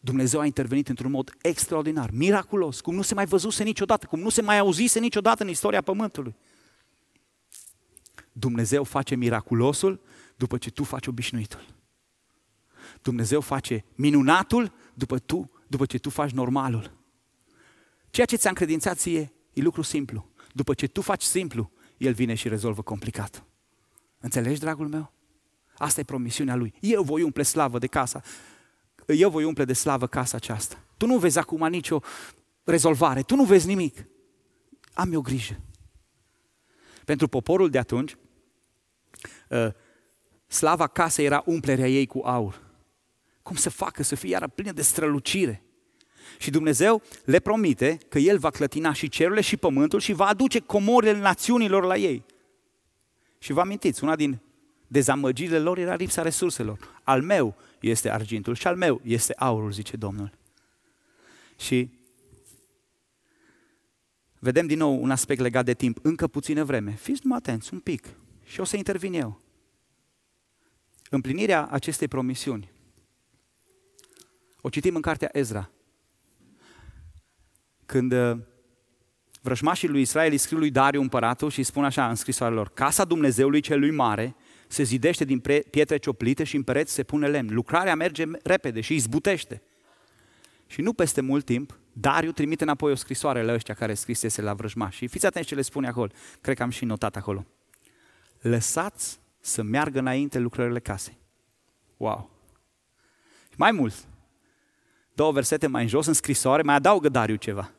[0.00, 4.28] Dumnezeu a intervenit într-un mod extraordinar, miraculos, cum nu se mai văzuse niciodată, cum nu
[4.28, 6.34] se mai auzise niciodată în istoria Pământului.
[8.32, 10.00] Dumnezeu face miraculosul
[10.36, 11.66] după ce tu faci obișnuitul.
[13.02, 16.90] Dumnezeu face minunatul după, tu, după ce tu faci normalul.
[18.10, 20.28] Ceea ce ți-a încredințat ție e lucru simplu.
[20.52, 23.46] După ce tu faci simplu, El vine și rezolvă complicat.
[24.22, 25.12] Înțelegi, dragul meu?
[25.76, 26.74] Asta e promisiunea Lui.
[26.80, 28.22] Eu voi umple slavă de casa.
[29.06, 30.84] Eu voi umple de slavă casa aceasta.
[30.96, 32.00] Tu nu vezi acum nicio
[32.64, 33.22] rezolvare.
[33.22, 34.06] Tu nu vezi nimic.
[34.92, 35.60] Am eu grijă.
[37.04, 38.16] Pentru poporul de atunci,
[39.50, 39.74] ă,
[40.46, 42.62] slava casei era umplerea ei cu aur.
[43.42, 45.62] Cum să facă să fie iară plină de strălucire?
[46.38, 50.58] Și Dumnezeu le promite că El va clătina și cerurile și pământul și va aduce
[50.58, 52.24] comorile națiunilor la ei.
[53.42, 54.40] Și vă amintiți, una din
[54.86, 57.00] dezamăgirile lor era lipsa resurselor.
[57.02, 60.32] Al meu este argintul și al meu este aurul, zice Domnul.
[61.58, 61.90] Și
[64.38, 65.98] vedem din nou un aspect legat de timp.
[66.02, 66.90] Încă puțină vreme.
[66.90, 68.06] Fiți numai atenți, un pic.
[68.44, 69.40] Și o să intervin eu.
[71.10, 72.70] Împlinirea acestei promisiuni.
[74.60, 75.70] O citim în cartea Ezra.
[77.86, 78.38] Când uh,
[79.42, 82.68] vrăjmașii lui Israel îi scriu lui Dariu împăratul și îi spun așa în scrisoarea lor,
[82.68, 84.36] Casa Dumnezeului celui mare
[84.68, 87.54] se zidește din pietre cioplite și în pereți se pune lemn.
[87.54, 89.62] Lucrarea merge repede și izbutește.
[90.66, 94.54] Și nu peste mult timp, Dariu trimite înapoi o scrisoare la ăștia care scrisese la
[94.54, 94.96] vrăjmași.
[94.96, 96.10] Și fiți atenți ce le spune acolo.
[96.40, 97.46] Cred că am și notat acolo.
[98.40, 101.18] Lăsați să meargă înainte lucrările casei.
[101.96, 102.30] Wow!
[103.48, 103.94] Și mai mult,
[105.14, 107.70] două versete mai în jos, în scrisoare, mai adaugă Dariu ceva.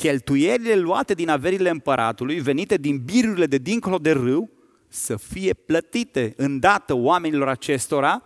[0.00, 4.50] Cheltuielile luate din averile împăratului, venite din birurile de dincolo de râu,
[4.88, 8.22] să fie plătite îndată oamenilor acestora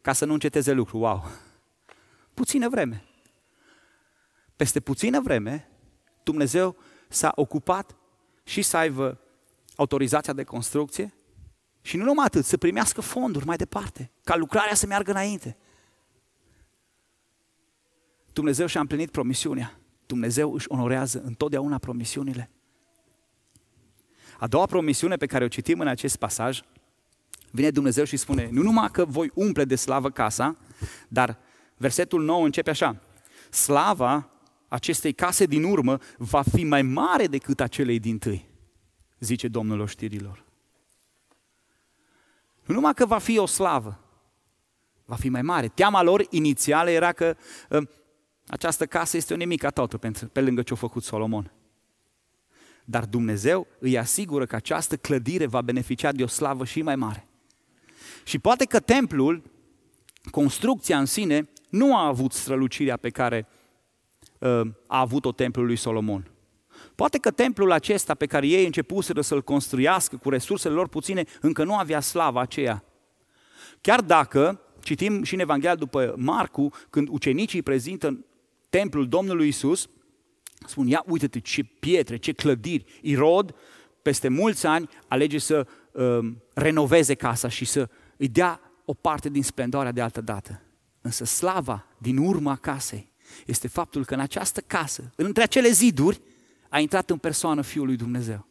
[0.00, 0.98] ca să nu înceteze lucru.
[0.98, 1.24] Wow!
[2.34, 3.04] Puțină vreme.
[4.56, 5.68] Peste puțină vreme,
[6.22, 6.76] Dumnezeu
[7.08, 7.96] s-a ocupat
[8.44, 9.20] și să aibă
[9.76, 11.14] autorizația de construcție
[11.80, 15.56] și nu numai atât, să primească fonduri mai departe, ca lucrarea să meargă înainte.
[18.32, 19.79] Dumnezeu și-a împlinit promisiunea.
[20.10, 22.50] Dumnezeu își onorează întotdeauna promisiunile.
[24.38, 26.60] A doua promisiune pe care o citim în acest pasaj,
[27.50, 30.56] vine Dumnezeu și spune, nu numai că voi umple de slavă casa,
[31.08, 31.38] dar
[31.76, 33.02] versetul 9 începe așa,
[33.50, 34.30] slava
[34.68, 38.48] acestei case din urmă va fi mai mare decât acelei din tâi,
[39.18, 40.44] zice Domnul oștirilor.
[42.64, 44.00] Nu numai că va fi o slavă,
[45.04, 45.68] va fi mai mare.
[45.68, 47.36] Teama lor inițială era că
[47.68, 47.88] uh,
[48.50, 49.98] această casă este o nimică toată
[50.32, 51.52] pe lângă ce a făcut Solomon.
[52.84, 57.28] Dar Dumnezeu îi asigură că această clădire va beneficia de o slavă și mai mare.
[58.24, 59.42] Și poate că templul,
[60.30, 63.46] construcția în sine, nu a avut strălucirea pe care
[64.38, 66.30] uh, a avut-o templul lui Solomon.
[66.94, 71.64] Poate că templul acesta pe care ei începuseră să-l construiască cu resursele lor puține, încă
[71.64, 72.84] nu avea slava aceea.
[73.80, 78.24] Chiar dacă, citim și în Evanghelia după Marcu, când ucenicii prezintă
[78.70, 79.88] templul Domnului Isus,
[80.66, 82.84] spun, ia uite-te ce pietre, ce clădiri.
[83.02, 83.54] Irod,
[84.02, 89.42] peste mulți ani, alege să uh, renoveze casa și să îi dea o parte din
[89.42, 90.62] splendoarea de altă dată.
[91.00, 93.12] Însă slava din urma casei
[93.46, 96.20] este faptul că în această casă, între acele ziduri,
[96.68, 98.46] a intrat în persoană Fiul lui Dumnezeu.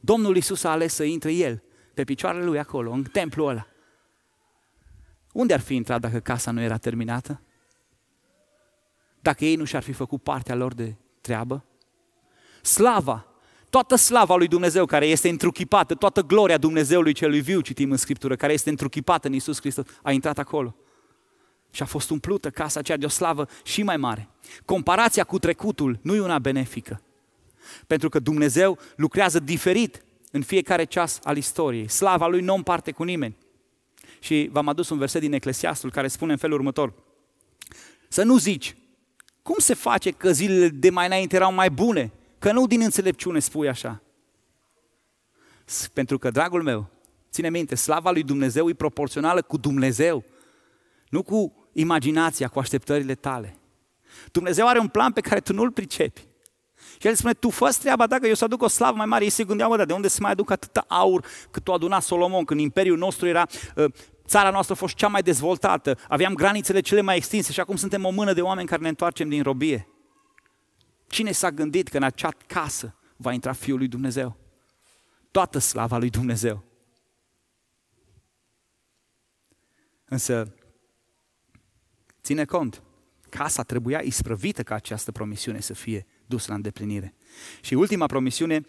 [0.00, 1.62] Domnul Isus a ales să intre El
[1.94, 3.66] pe picioarele Lui acolo, în templul ăla.
[5.32, 7.40] Unde ar fi intrat dacă casa nu era terminată?
[9.24, 11.64] Dacă ei nu și-ar fi făcut partea lor de treabă?
[12.62, 13.26] Slava,
[13.70, 18.36] toată slava lui Dumnezeu care este întruchipată, toată gloria Dumnezeului celui viu, citim în Scriptură,
[18.36, 20.76] care este întruchipată în Isus Hristos, a intrat acolo.
[21.70, 24.28] Și a fost umplută casa aceea de o slavă și mai mare.
[24.64, 27.02] Comparația cu trecutul nu e una benefică.
[27.86, 31.88] Pentru că Dumnezeu lucrează diferit în fiecare ceas al istoriei.
[31.88, 33.36] Slava lui nu împarte cu nimeni.
[34.18, 36.92] Și v-am adus un verset din Eclesiastul care spune în felul următor.
[38.08, 38.76] Să nu zici,
[39.44, 42.12] cum se face că zilele de mai înainte erau mai bune?
[42.38, 44.02] Că nu din înțelepciune spui așa.
[45.92, 46.90] Pentru că, dragul meu,
[47.30, 50.24] ține minte, slava lui Dumnezeu e proporțională cu Dumnezeu,
[51.08, 53.58] nu cu imaginația, cu așteptările tale.
[54.32, 56.26] Dumnezeu are un plan pe care tu nu-l pricepi.
[56.98, 59.30] Și el spune, tu fă treaba, dacă eu să aduc o slavă mai mare, ei
[59.30, 62.44] se gândeau, mă, dar de unde să mai aduc atâta aur cât o aduna Solomon,
[62.44, 63.92] când imperiul nostru era uh,
[64.26, 68.04] țara noastră a fost cea mai dezvoltată, aveam granițele cele mai extinse și acum suntem
[68.04, 69.88] o mână de oameni care ne întoarcem din robie.
[71.06, 74.36] Cine s-a gândit că în acea casă va intra Fiul lui Dumnezeu?
[75.30, 76.64] Toată slava lui Dumnezeu.
[80.04, 80.54] Însă,
[82.22, 82.82] ține cont,
[83.28, 87.14] casa trebuia isprăvită ca această promisiune să fie dusă la îndeplinire.
[87.60, 88.60] Și ultima promisiune,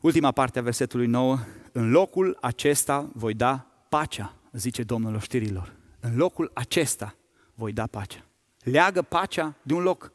[0.00, 1.38] ultima parte a versetului 9,
[1.72, 5.76] în locul acesta voi da pacea, zice Domnul oștirilor.
[6.00, 7.16] În locul acesta
[7.54, 8.24] voi da pacea.
[8.62, 10.12] Leagă pacea de un loc.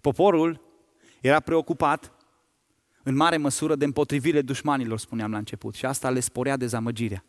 [0.00, 0.60] Poporul
[1.20, 2.12] era preocupat
[3.02, 7.24] în mare măsură de împotrivire dușmanilor, spuneam la început, și asta le sporea dezamăgirea.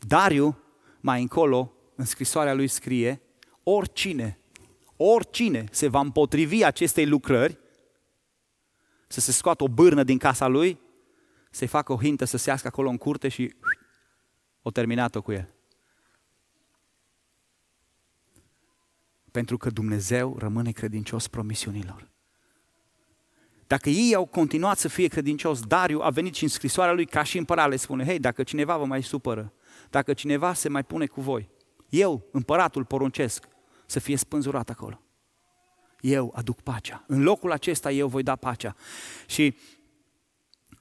[0.00, 0.58] Dariu,
[1.00, 3.22] mai încolo, în scrisoarea lui scrie,
[3.62, 4.38] oricine,
[4.96, 7.58] oricine se va împotrivi acestei lucrări,
[9.06, 10.80] să se scoată o bârnă din casa lui,
[11.50, 13.54] să-i facă o hintă să se iască acolo în curte și
[14.68, 15.54] o terminat-o cu el.
[19.30, 22.10] Pentru că Dumnezeu rămâne credincios promisiunilor.
[23.66, 27.22] Dacă ei au continuat să fie credincios, Dariu a venit și în scrisoarea lui ca
[27.22, 29.52] și împărat le spune, hei, dacă cineva vă mai supără,
[29.90, 31.50] dacă cineva se mai pune cu voi,
[31.88, 33.48] eu, împăratul, poruncesc
[33.86, 35.00] să fie spânzurat acolo.
[36.00, 37.04] Eu aduc pacea.
[37.06, 38.74] În locul acesta eu voi da pacea.
[39.26, 39.56] Și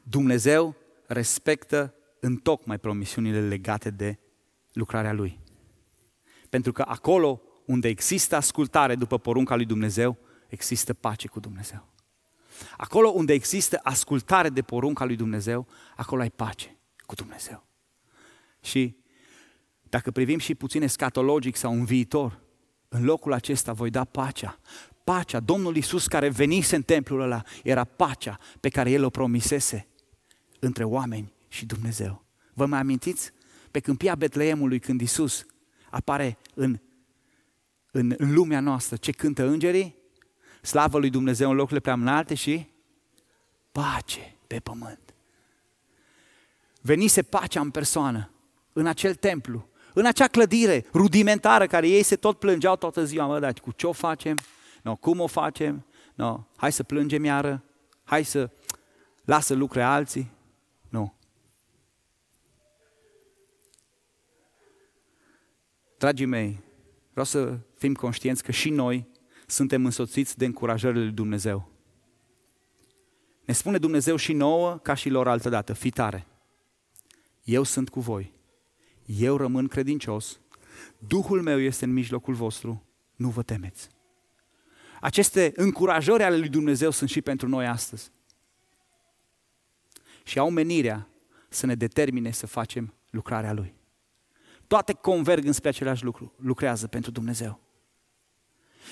[0.03, 0.75] Dumnezeu
[1.07, 4.19] respectă în tocmai promisiunile legate de
[4.73, 5.39] lucrarea Lui.
[6.49, 11.87] Pentru că acolo unde există ascultare după porunca lui Dumnezeu, există pace cu Dumnezeu.
[12.77, 17.65] Acolo unde există ascultare de porunca lui Dumnezeu, acolo ai pace cu Dumnezeu.
[18.61, 18.97] Și
[19.81, 22.39] dacă privim și puțin escatologic sau în viitor,
[22.87, 24.59] în locul acesta voi da pacea.
[25.03, 29.87] Pacea, Domnul Iisus care venise în templul ăla, era pacea pe care El o promisese
[30.59, 32.25] între oameni și Dumnezeu.
[32.53, 33.31] Vă mai amintiți?
[33.71, 35.45] Pe câmpia Betleemului, când Iisus
[35.89, 36.79] apare în,
[37.91, 39.95] în, în lumea noastră, ce cântă îngerii?
[40.61, 42.69] Slavă lui Dumnezeu în locurile prea înalte și
[43.71, 45.13] pace pe pământ.
[46.81, 48.31] Venise pacea în persoană,
[48.73, 53.39] în acel templu, în acea clădire rudimentară care ei se tot plângeau toată ziua, mă,
[53.39, 54.37] dar cu ce o facem?
[54.83, 55.85] No, cum o facem?
[56.15, 57.63] No, hai să plângem iară?
[58.03, 58.49] Hai să
[59.25, 60.31] lasă lucre alții?
[60.89, 61.16] Nu.
[65.97, 66.59] Dragii mei,
[67.11, 69.07] vreau să fim conștienți că și noi
[69.47, 71.71] suntem însoțiți de încurajările lui Dumnezeu.
[73.45, 76.27] Ne spune Dumnezeu și nouă, ca și lor altă dată, fi tare.
[77.43, 78.33] Eu sunt cu voi.
[79.05, 80.39] Eu rămân credincios.
[80.97, 82.83] Duhul meu este în mijlocul vostru.
[83.15, 83.89] Nu vă temeți.
[85.01, 88.11] Aceste încurajări ale lui Dumnezeu sunt și pentru noi astăzi.
[90.23, 91.07] Și au menirea
[91.49, 93.76] să ne determine să facem lucrarea Lui.
[94.67, 97.59] Toate converg înspre același lucru, lucrează pentru Dumnezeu.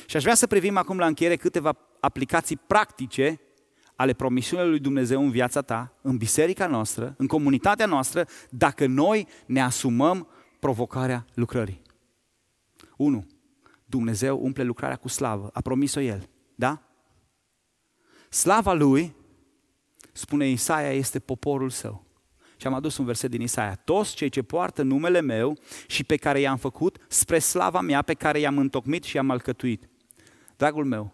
[0.06, 3.40] Și aș vrea să privim acum la încheiere câteva aplicații practice
[3.96, 9.28] ale promisiunilor lui Dumnezeu în viața ta, în biserica noastră, în comunitatea noastră, dacă noi
[9.46, 10.28] ne asumăm
[10.60, 11.82] provocarea lucrării.
[12.98, 13.26] 1.
[13.86, 15.50] Dumnezeu umple lucrarea cu slavă.
[15.54, 16.30] A promis-o El.
[16.56, 16.82] Da?
[18.30, 19.16] Slava Lui,
[20.12, 22.05] spune Isaia, este poporul său.
[22.58, 23.76] Și am adus un verset din Isaia.
[23.76, 28.14] Toți cei ce poartă numele meu și pe care i-am făcut spre slava mea, pe
[28.14, 29.90] care i-am întocmit și i-am alcătuit.
[30.58, 31.14] Dragul meu,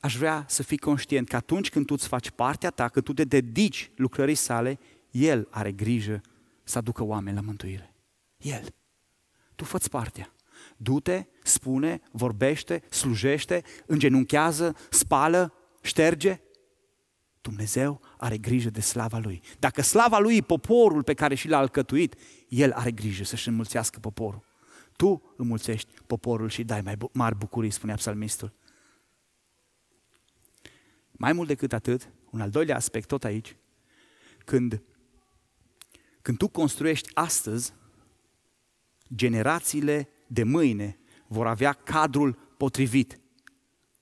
[0.00, 3.12] aș vrea să fii conștient că atunci când tu îți faci partea ta, că tu
[3.12, 4.78] te dedici lucrării sale,
[5.10, 6.20] El are grijă
[6.62, 7.94] să aducă oameni la mântuire.
[8.36, 8.74] El.
[9.54, 10.32] Tu fă partea.
[10.76, 16.40] Du-te, spune, vorbește, slujește, îngenunchează, spală, șterge.
[17.40, 19.42] Dumnezeu are grijă de slava Lui.
[19.58, 22.14] Dacă slava Lui e poporul pe care și l-a alcătuit,
[22.48, 24.44] El are grijă să-și înmulțească poporul.
[24.96, 28.52] Tu înmulțești poporul și dai mai mari bucurii, spunea psalmistul.
[31.10, 33.56] Mai mult decât atât, un al doilea aspect tot aici,
[34.44, 34.82] când,
[36.22, 37.72] când tu construiești astăzi,
[39.14, 43.20] generațiile de mâine vor avea cadrul potrivit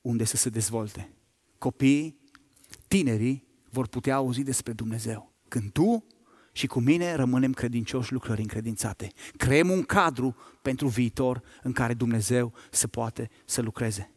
[0.01, 1.13] unde să se dezvolte.
[1.57, 2.18] Copiii,
[2.89, 5.33] tinerii vor putea auzi despre Dumnezeu.
[5.47, 6.05] Când tu
[6.51, 9.11] și cu mine rămânem credincioși lucrări încredințate.
[9.37, 14.13] Creăm un cadru pentru viitor în care Dumnezeu se poate să lucreze.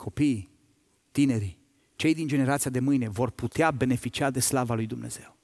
[0.00, 0.50] copiii,
[1.10, 1.58] tinerii,
[1.96, 5.36] cei din generația de mâine vor putea beneficia de slava lui Dumnezeu.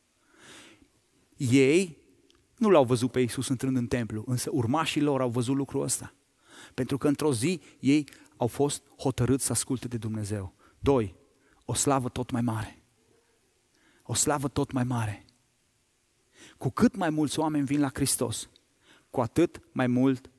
[1.37, 1.99] Ei
[2.57, 6.15] nu l-au văzut pe Iisus intrând în templu, însă urmașii lor au văzut lucrul ăsta.
[6.75, 10.55] Pentru că într-o zi ei au fost hotărâți să asculte de Dumnezeu.
[10.79, 11.15] Doi,
[11.65, 12.83] o slavă tot mai mare.
[14.03, 15.25] O slavă tot mai mare.
[16.59, 18.49] Cu cât mai mulți oameni vin la Hristos,
[19.11, 20.31] cu atât mai mult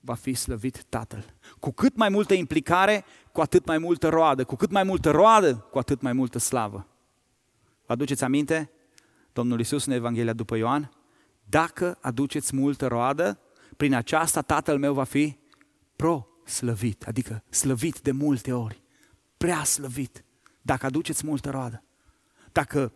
[0.00, 1.34] va fi slăvit Tatăl.
[1.60, 4.44] Cu cât mai multă implicare, cu atât mai multă roadă.
[4.44, 6.86] Cu cât mai multă roadă, cu atât mai multă slavă.
[7.86, 8.70] Vă aduceți aminte?
[9.32, 10.92] Domnul Isus în Evanghelia după Ioan,
[11.44, 13.40] dacă aduceți multă roadă,
[13.76, 15.38] prin aceasta Tatăl meu va fi
[16.42, 18.82] pro-slăvit, adică slăvit de multe ori,
[19.36, 20.24] prea slăvit,
[20.62, 21.82] dacă aduceți multă roadă.
[22.52, 22.92] Dacă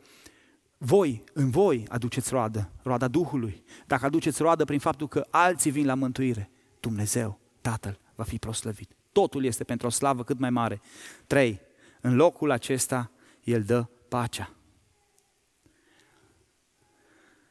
[0.79, 5.87] voi, în voi aduceți roadă, roada Duhului, dacă aduceți roadă prin faptul că alții vin
[5.87, 8.91] la mântuire, Dumnezeu, Tatăl, va fi proslăvit.
[9.13, 10.81] Totul este pentru o slavă cât mai mare.
[11.27, 11.61] Trei,
[12.01, 13.11] în locul acesta
[13.43, 14.51] El dă pacea.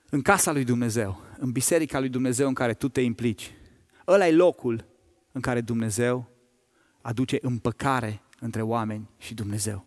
[0.10, 3.52] În casa lui Dumnezeu, în biserica lui Dumnezeu în care tu te implici,
[4.08, 4.95] ăla e locul
[5.36, 6.28] în care Dumnezeu
[7.02, 9.86] aduce împăcare între oameni și Dumnezeu.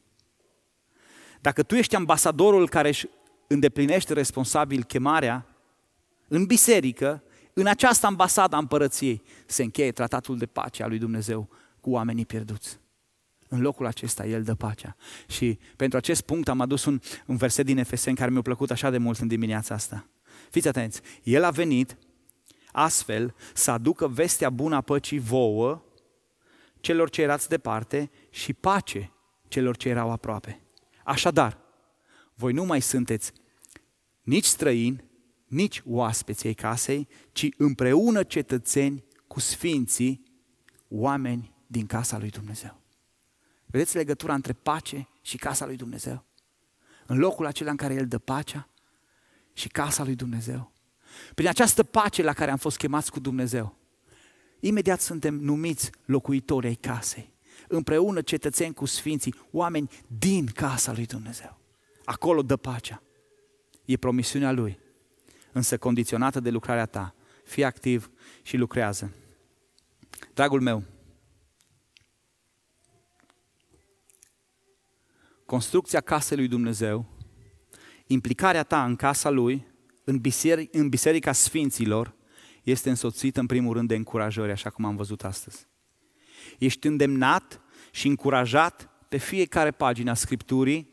[1.40, 3.08] Dacă tu ești ambasadorul care își
[3.46, 5.46] îndeplinește responsabil chemarea,
[6.28, 7.22] în biserică,
[7.52, 11.48] în această ambasadă a împărăției, se încheie tratatul de pace a lui Dumnezeu
[11.80, 12.80] cu oamenii pierduți.
[13.48, 14.96] În locul acesta El dă pacea.
[15.28, 18.90] Și pentru acest punct am adus un, un verset din Efeseni care mi-a plăcut așa
[18.90, 20.06] de mult în dimineața asta.
[20.50, 21.96] Fiți atenți, El a venit
[22.78, 25.82] astfel să aducă vestea bună a păcii vouă,
[26.80, 29.12] celor ce erați departe, și pace
[29.48, 30.60] celor ce erau aproape.
[31.04, 31.58] Așadar,
[32.34, 33.32] voi nu mai sunteți
[34.22, 35.04] nici străini,
[35.46, 40.22] nici oaspeții casei, ci împreună cetățeni cu sfinții,
[40.88, 42.80] oameni din casa lui Dumnezeu.
[43.66, 46.24] Vedeți legătura între pace și casa lui Dumnezeu?
[47.06, 48.68] În locul acela în care El dă pacea
[49.52, 50.72] și casa lui Dumnezeu.
[51.34, 53.76] Prin această pace la care am fost chemați cu Dumnezeu,
[54.60, 57.32] imediat suntem numiți locuitori ai casei.
[57.68, 61.58] Împreună cetățeni cu sfinții, oameni din casa lui Dumnezeu.
[62.04, 63.02] Acolo dă pacea.
[63.84, 64.78] E promisiunea Lui,
[65.52, 67.14] însă condiționată de lucrarea ta.
[67.44, 68.10] Fii activ
[68.42, 69.12] și lucrează.
[70.34, 70.82] Dragul meu,
[75.46, 77.06] construcția casei lui Dumnezeu,
[78.06, 79.66] implicarea ta în casa Lui,
[80.08, 82.14] în, biseric, în Biserica Sfinților,
[82.62, 85.66] este însoțită în primul rând de încurajări, așa cum am văzut astăzi.
[86.58, 90.90] Ești îndemnat și încurajat pe fiecare pagină a Scripturii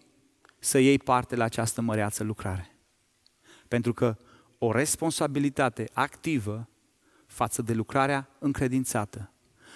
[0.59, 2.77] să iei parte la această măreață lucrare.
[3.67, 4.17] Pentru că
[4.57, 6.69] o responsabilitate activă
[7.27, 9.31] față de lucrarea încredințată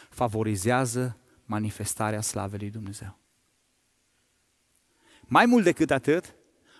[0.10, 3.18] favorizează manifestarea slavei lui Dumnezeu.
[5.22, 6.36] Mai mult decât atât,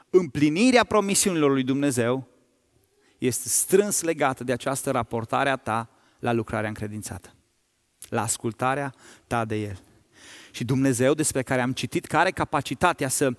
[0.10, 2.38] împlinirea promisiunilor lui Dumnezeu
[3.20, 5.90] este strâns legată de această raportare a ta
[6.20, 7.34] la lucrarea încredințată,
[8.10, 8.94] la ascultarea
[9.28, 9.80] ta de El.
[10.52, 13.32] Și Dumnezeu, despre care am citit, care are capacitatea să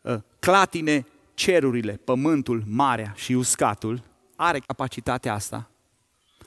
[0.00, 4.02] uh, clatine cerurile, pământul, marea și uscatul,
[4.36, 5.70] are capacitatea asta,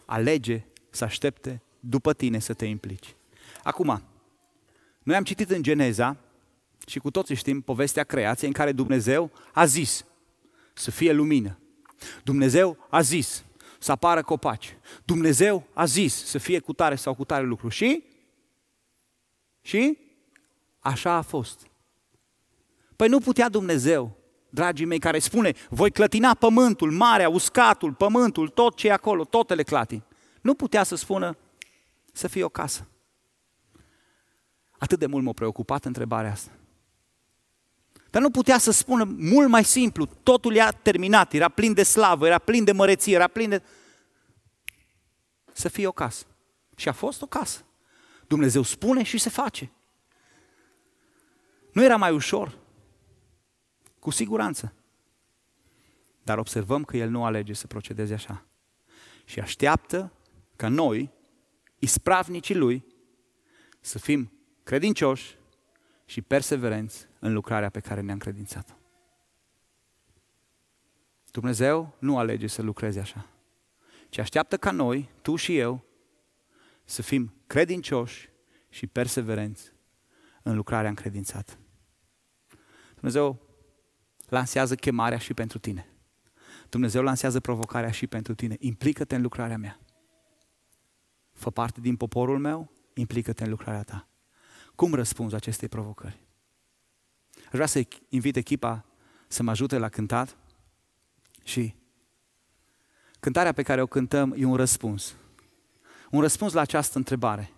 [0.06, 3.16] alege să aștepte după tine să te implici.
[3.64, 4.04] Acum,
[5.04, 6.18] noi am citit în Geneza
[6.88, 10.06] și cu toții știm povestea creației în care Dumnezeu a zis
[10.74, 11.60] să fie lumină.
[12.24, 13.44] Dumnezeu a zis
[13.80, 14.78] să apară copaci.
[15.06, 17.70] Dumnezeu a zis să fie cu tare sau cu tare lucru.
[17.70, 18.04] Și?
[19.62, 19.98] Și?
[20.80, 21.68] Așa a fost.
[22.96, 24.18] Păi nu putea Dumnezeu
[24.50, 29.64] dragii mei, care spune, voi clătina pământul, marea, uscatul, pământul, tot ce e acolo, totele
[29.64, 30.04] clatin.
[30.42, 31.38] Nu putea să spună
[32.14, 32.88] să fie o casă.
[34.78, 36.52] Atât de mult m-a preocupat întrebarea asta.
[38.10, 42.26] Dar nu putea să spună mult mai simplu, totul i-a terminat, era plin de slavă,
[42.26, 43.62] era plin de măreție, era plin de...
[45.54, 46.26] Să fie o casă.
[46.76, 47.66] Și a fost o casă.
[48.28, 49.72] Dumnezeu spune și se face.
[51.72, 52.58] Nu era mai ușor
[54.00, 54.74] cu siguranță.
[56.24, 58.46] Dar observăm că El nu alege să procedeze așa.
[59.26, 60.12] Și așteaptă
[60.56, 61.12] ca noi,
[61.80, 62.86] ispravnicii Lui,
[63.80, 64.32] să fim
[64.64, 65.37] credincioși
[66.08, 68.74] și perseverenți în lucrarea pe care ne-am credințat-o.
[71.32, 73.30] Dumnezeu nu alege să lucreze așa,
[74.10, 75.84] ci așteaptă ca noi, tu și eu,
[76.84, 78.30] să fim credincioși
[78.70, 79.72] și perseverenți
[80.42, 81.58] în lucrarea încredințată.
[82.94, 83.42] Dumnezeu
[84.28, 85.90] lansează chemarea și pentru tine.
[86.70, 88.56] Dumnezeu lansează provocarea și pentru tine.
[88.60, 89.80] Implică-te în lucrarea mea.
[91.34, 94.08] Fă parte din poporul meu, implică-te în lucrarea ta.
[94.78, 96.20] Cum răspunzi acestei provocări?
[97.36, 98.86] Aș vrea să invit echipa
[99.28, 100.38] să mă ajute la cântat
[101.44, 101.74] și
[103.20, 105.16] cântarea pe care o cântăm e un răspuns.
[106.12, 107.52] Un răspuns la această întrebare.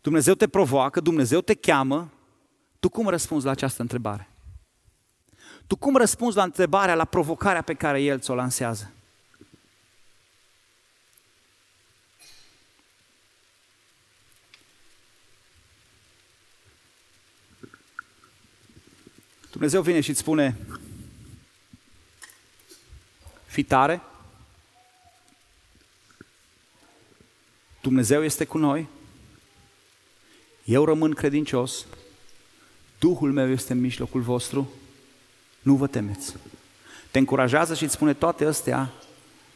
[0.00, 2.12] Dumnezeu te provoacă, Dumnezeu te cheamă,
[2.80, 4.28] tu cum răspunzi la această întrebare?
[5.66, 8.93] Tu cum răspunzi la întrebarea, la provocarea pe care El ți-o lansează?
[19.54, 20.56] Dumnezeu vine și îți spune,
[23.46, 24.02] fi tare,
[27.80, 28.88] Dumnezeu este cu noi,
[30.64, 31.86] eu rămân credincios,
[32.98, 34.70] Duhul meu este în mijlocul vostru,
[35.62, 36.36] nu vă temeți.
[37.10, 38.92] Te încurajează și îți spune toate astea,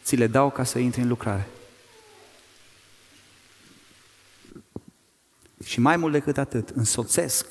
[0.02, 1.48] ți le dau ca să intri în lucrare.
[5.64, 7.46] Și mai mult decât atât, însoțesc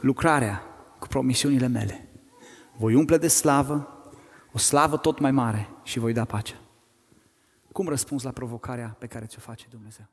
[0.00, 0.70] lucrarea
[1.06, 2.08] cu promisiunile mele.
[2.76, 3.88] Voi umple de slavă,
[4.52, 6.60] o slavă tot mai mare și voi da pace.
[7.72, 10.06] Cum răspunzi la provocarea pe care ți-o face Dumnezeu?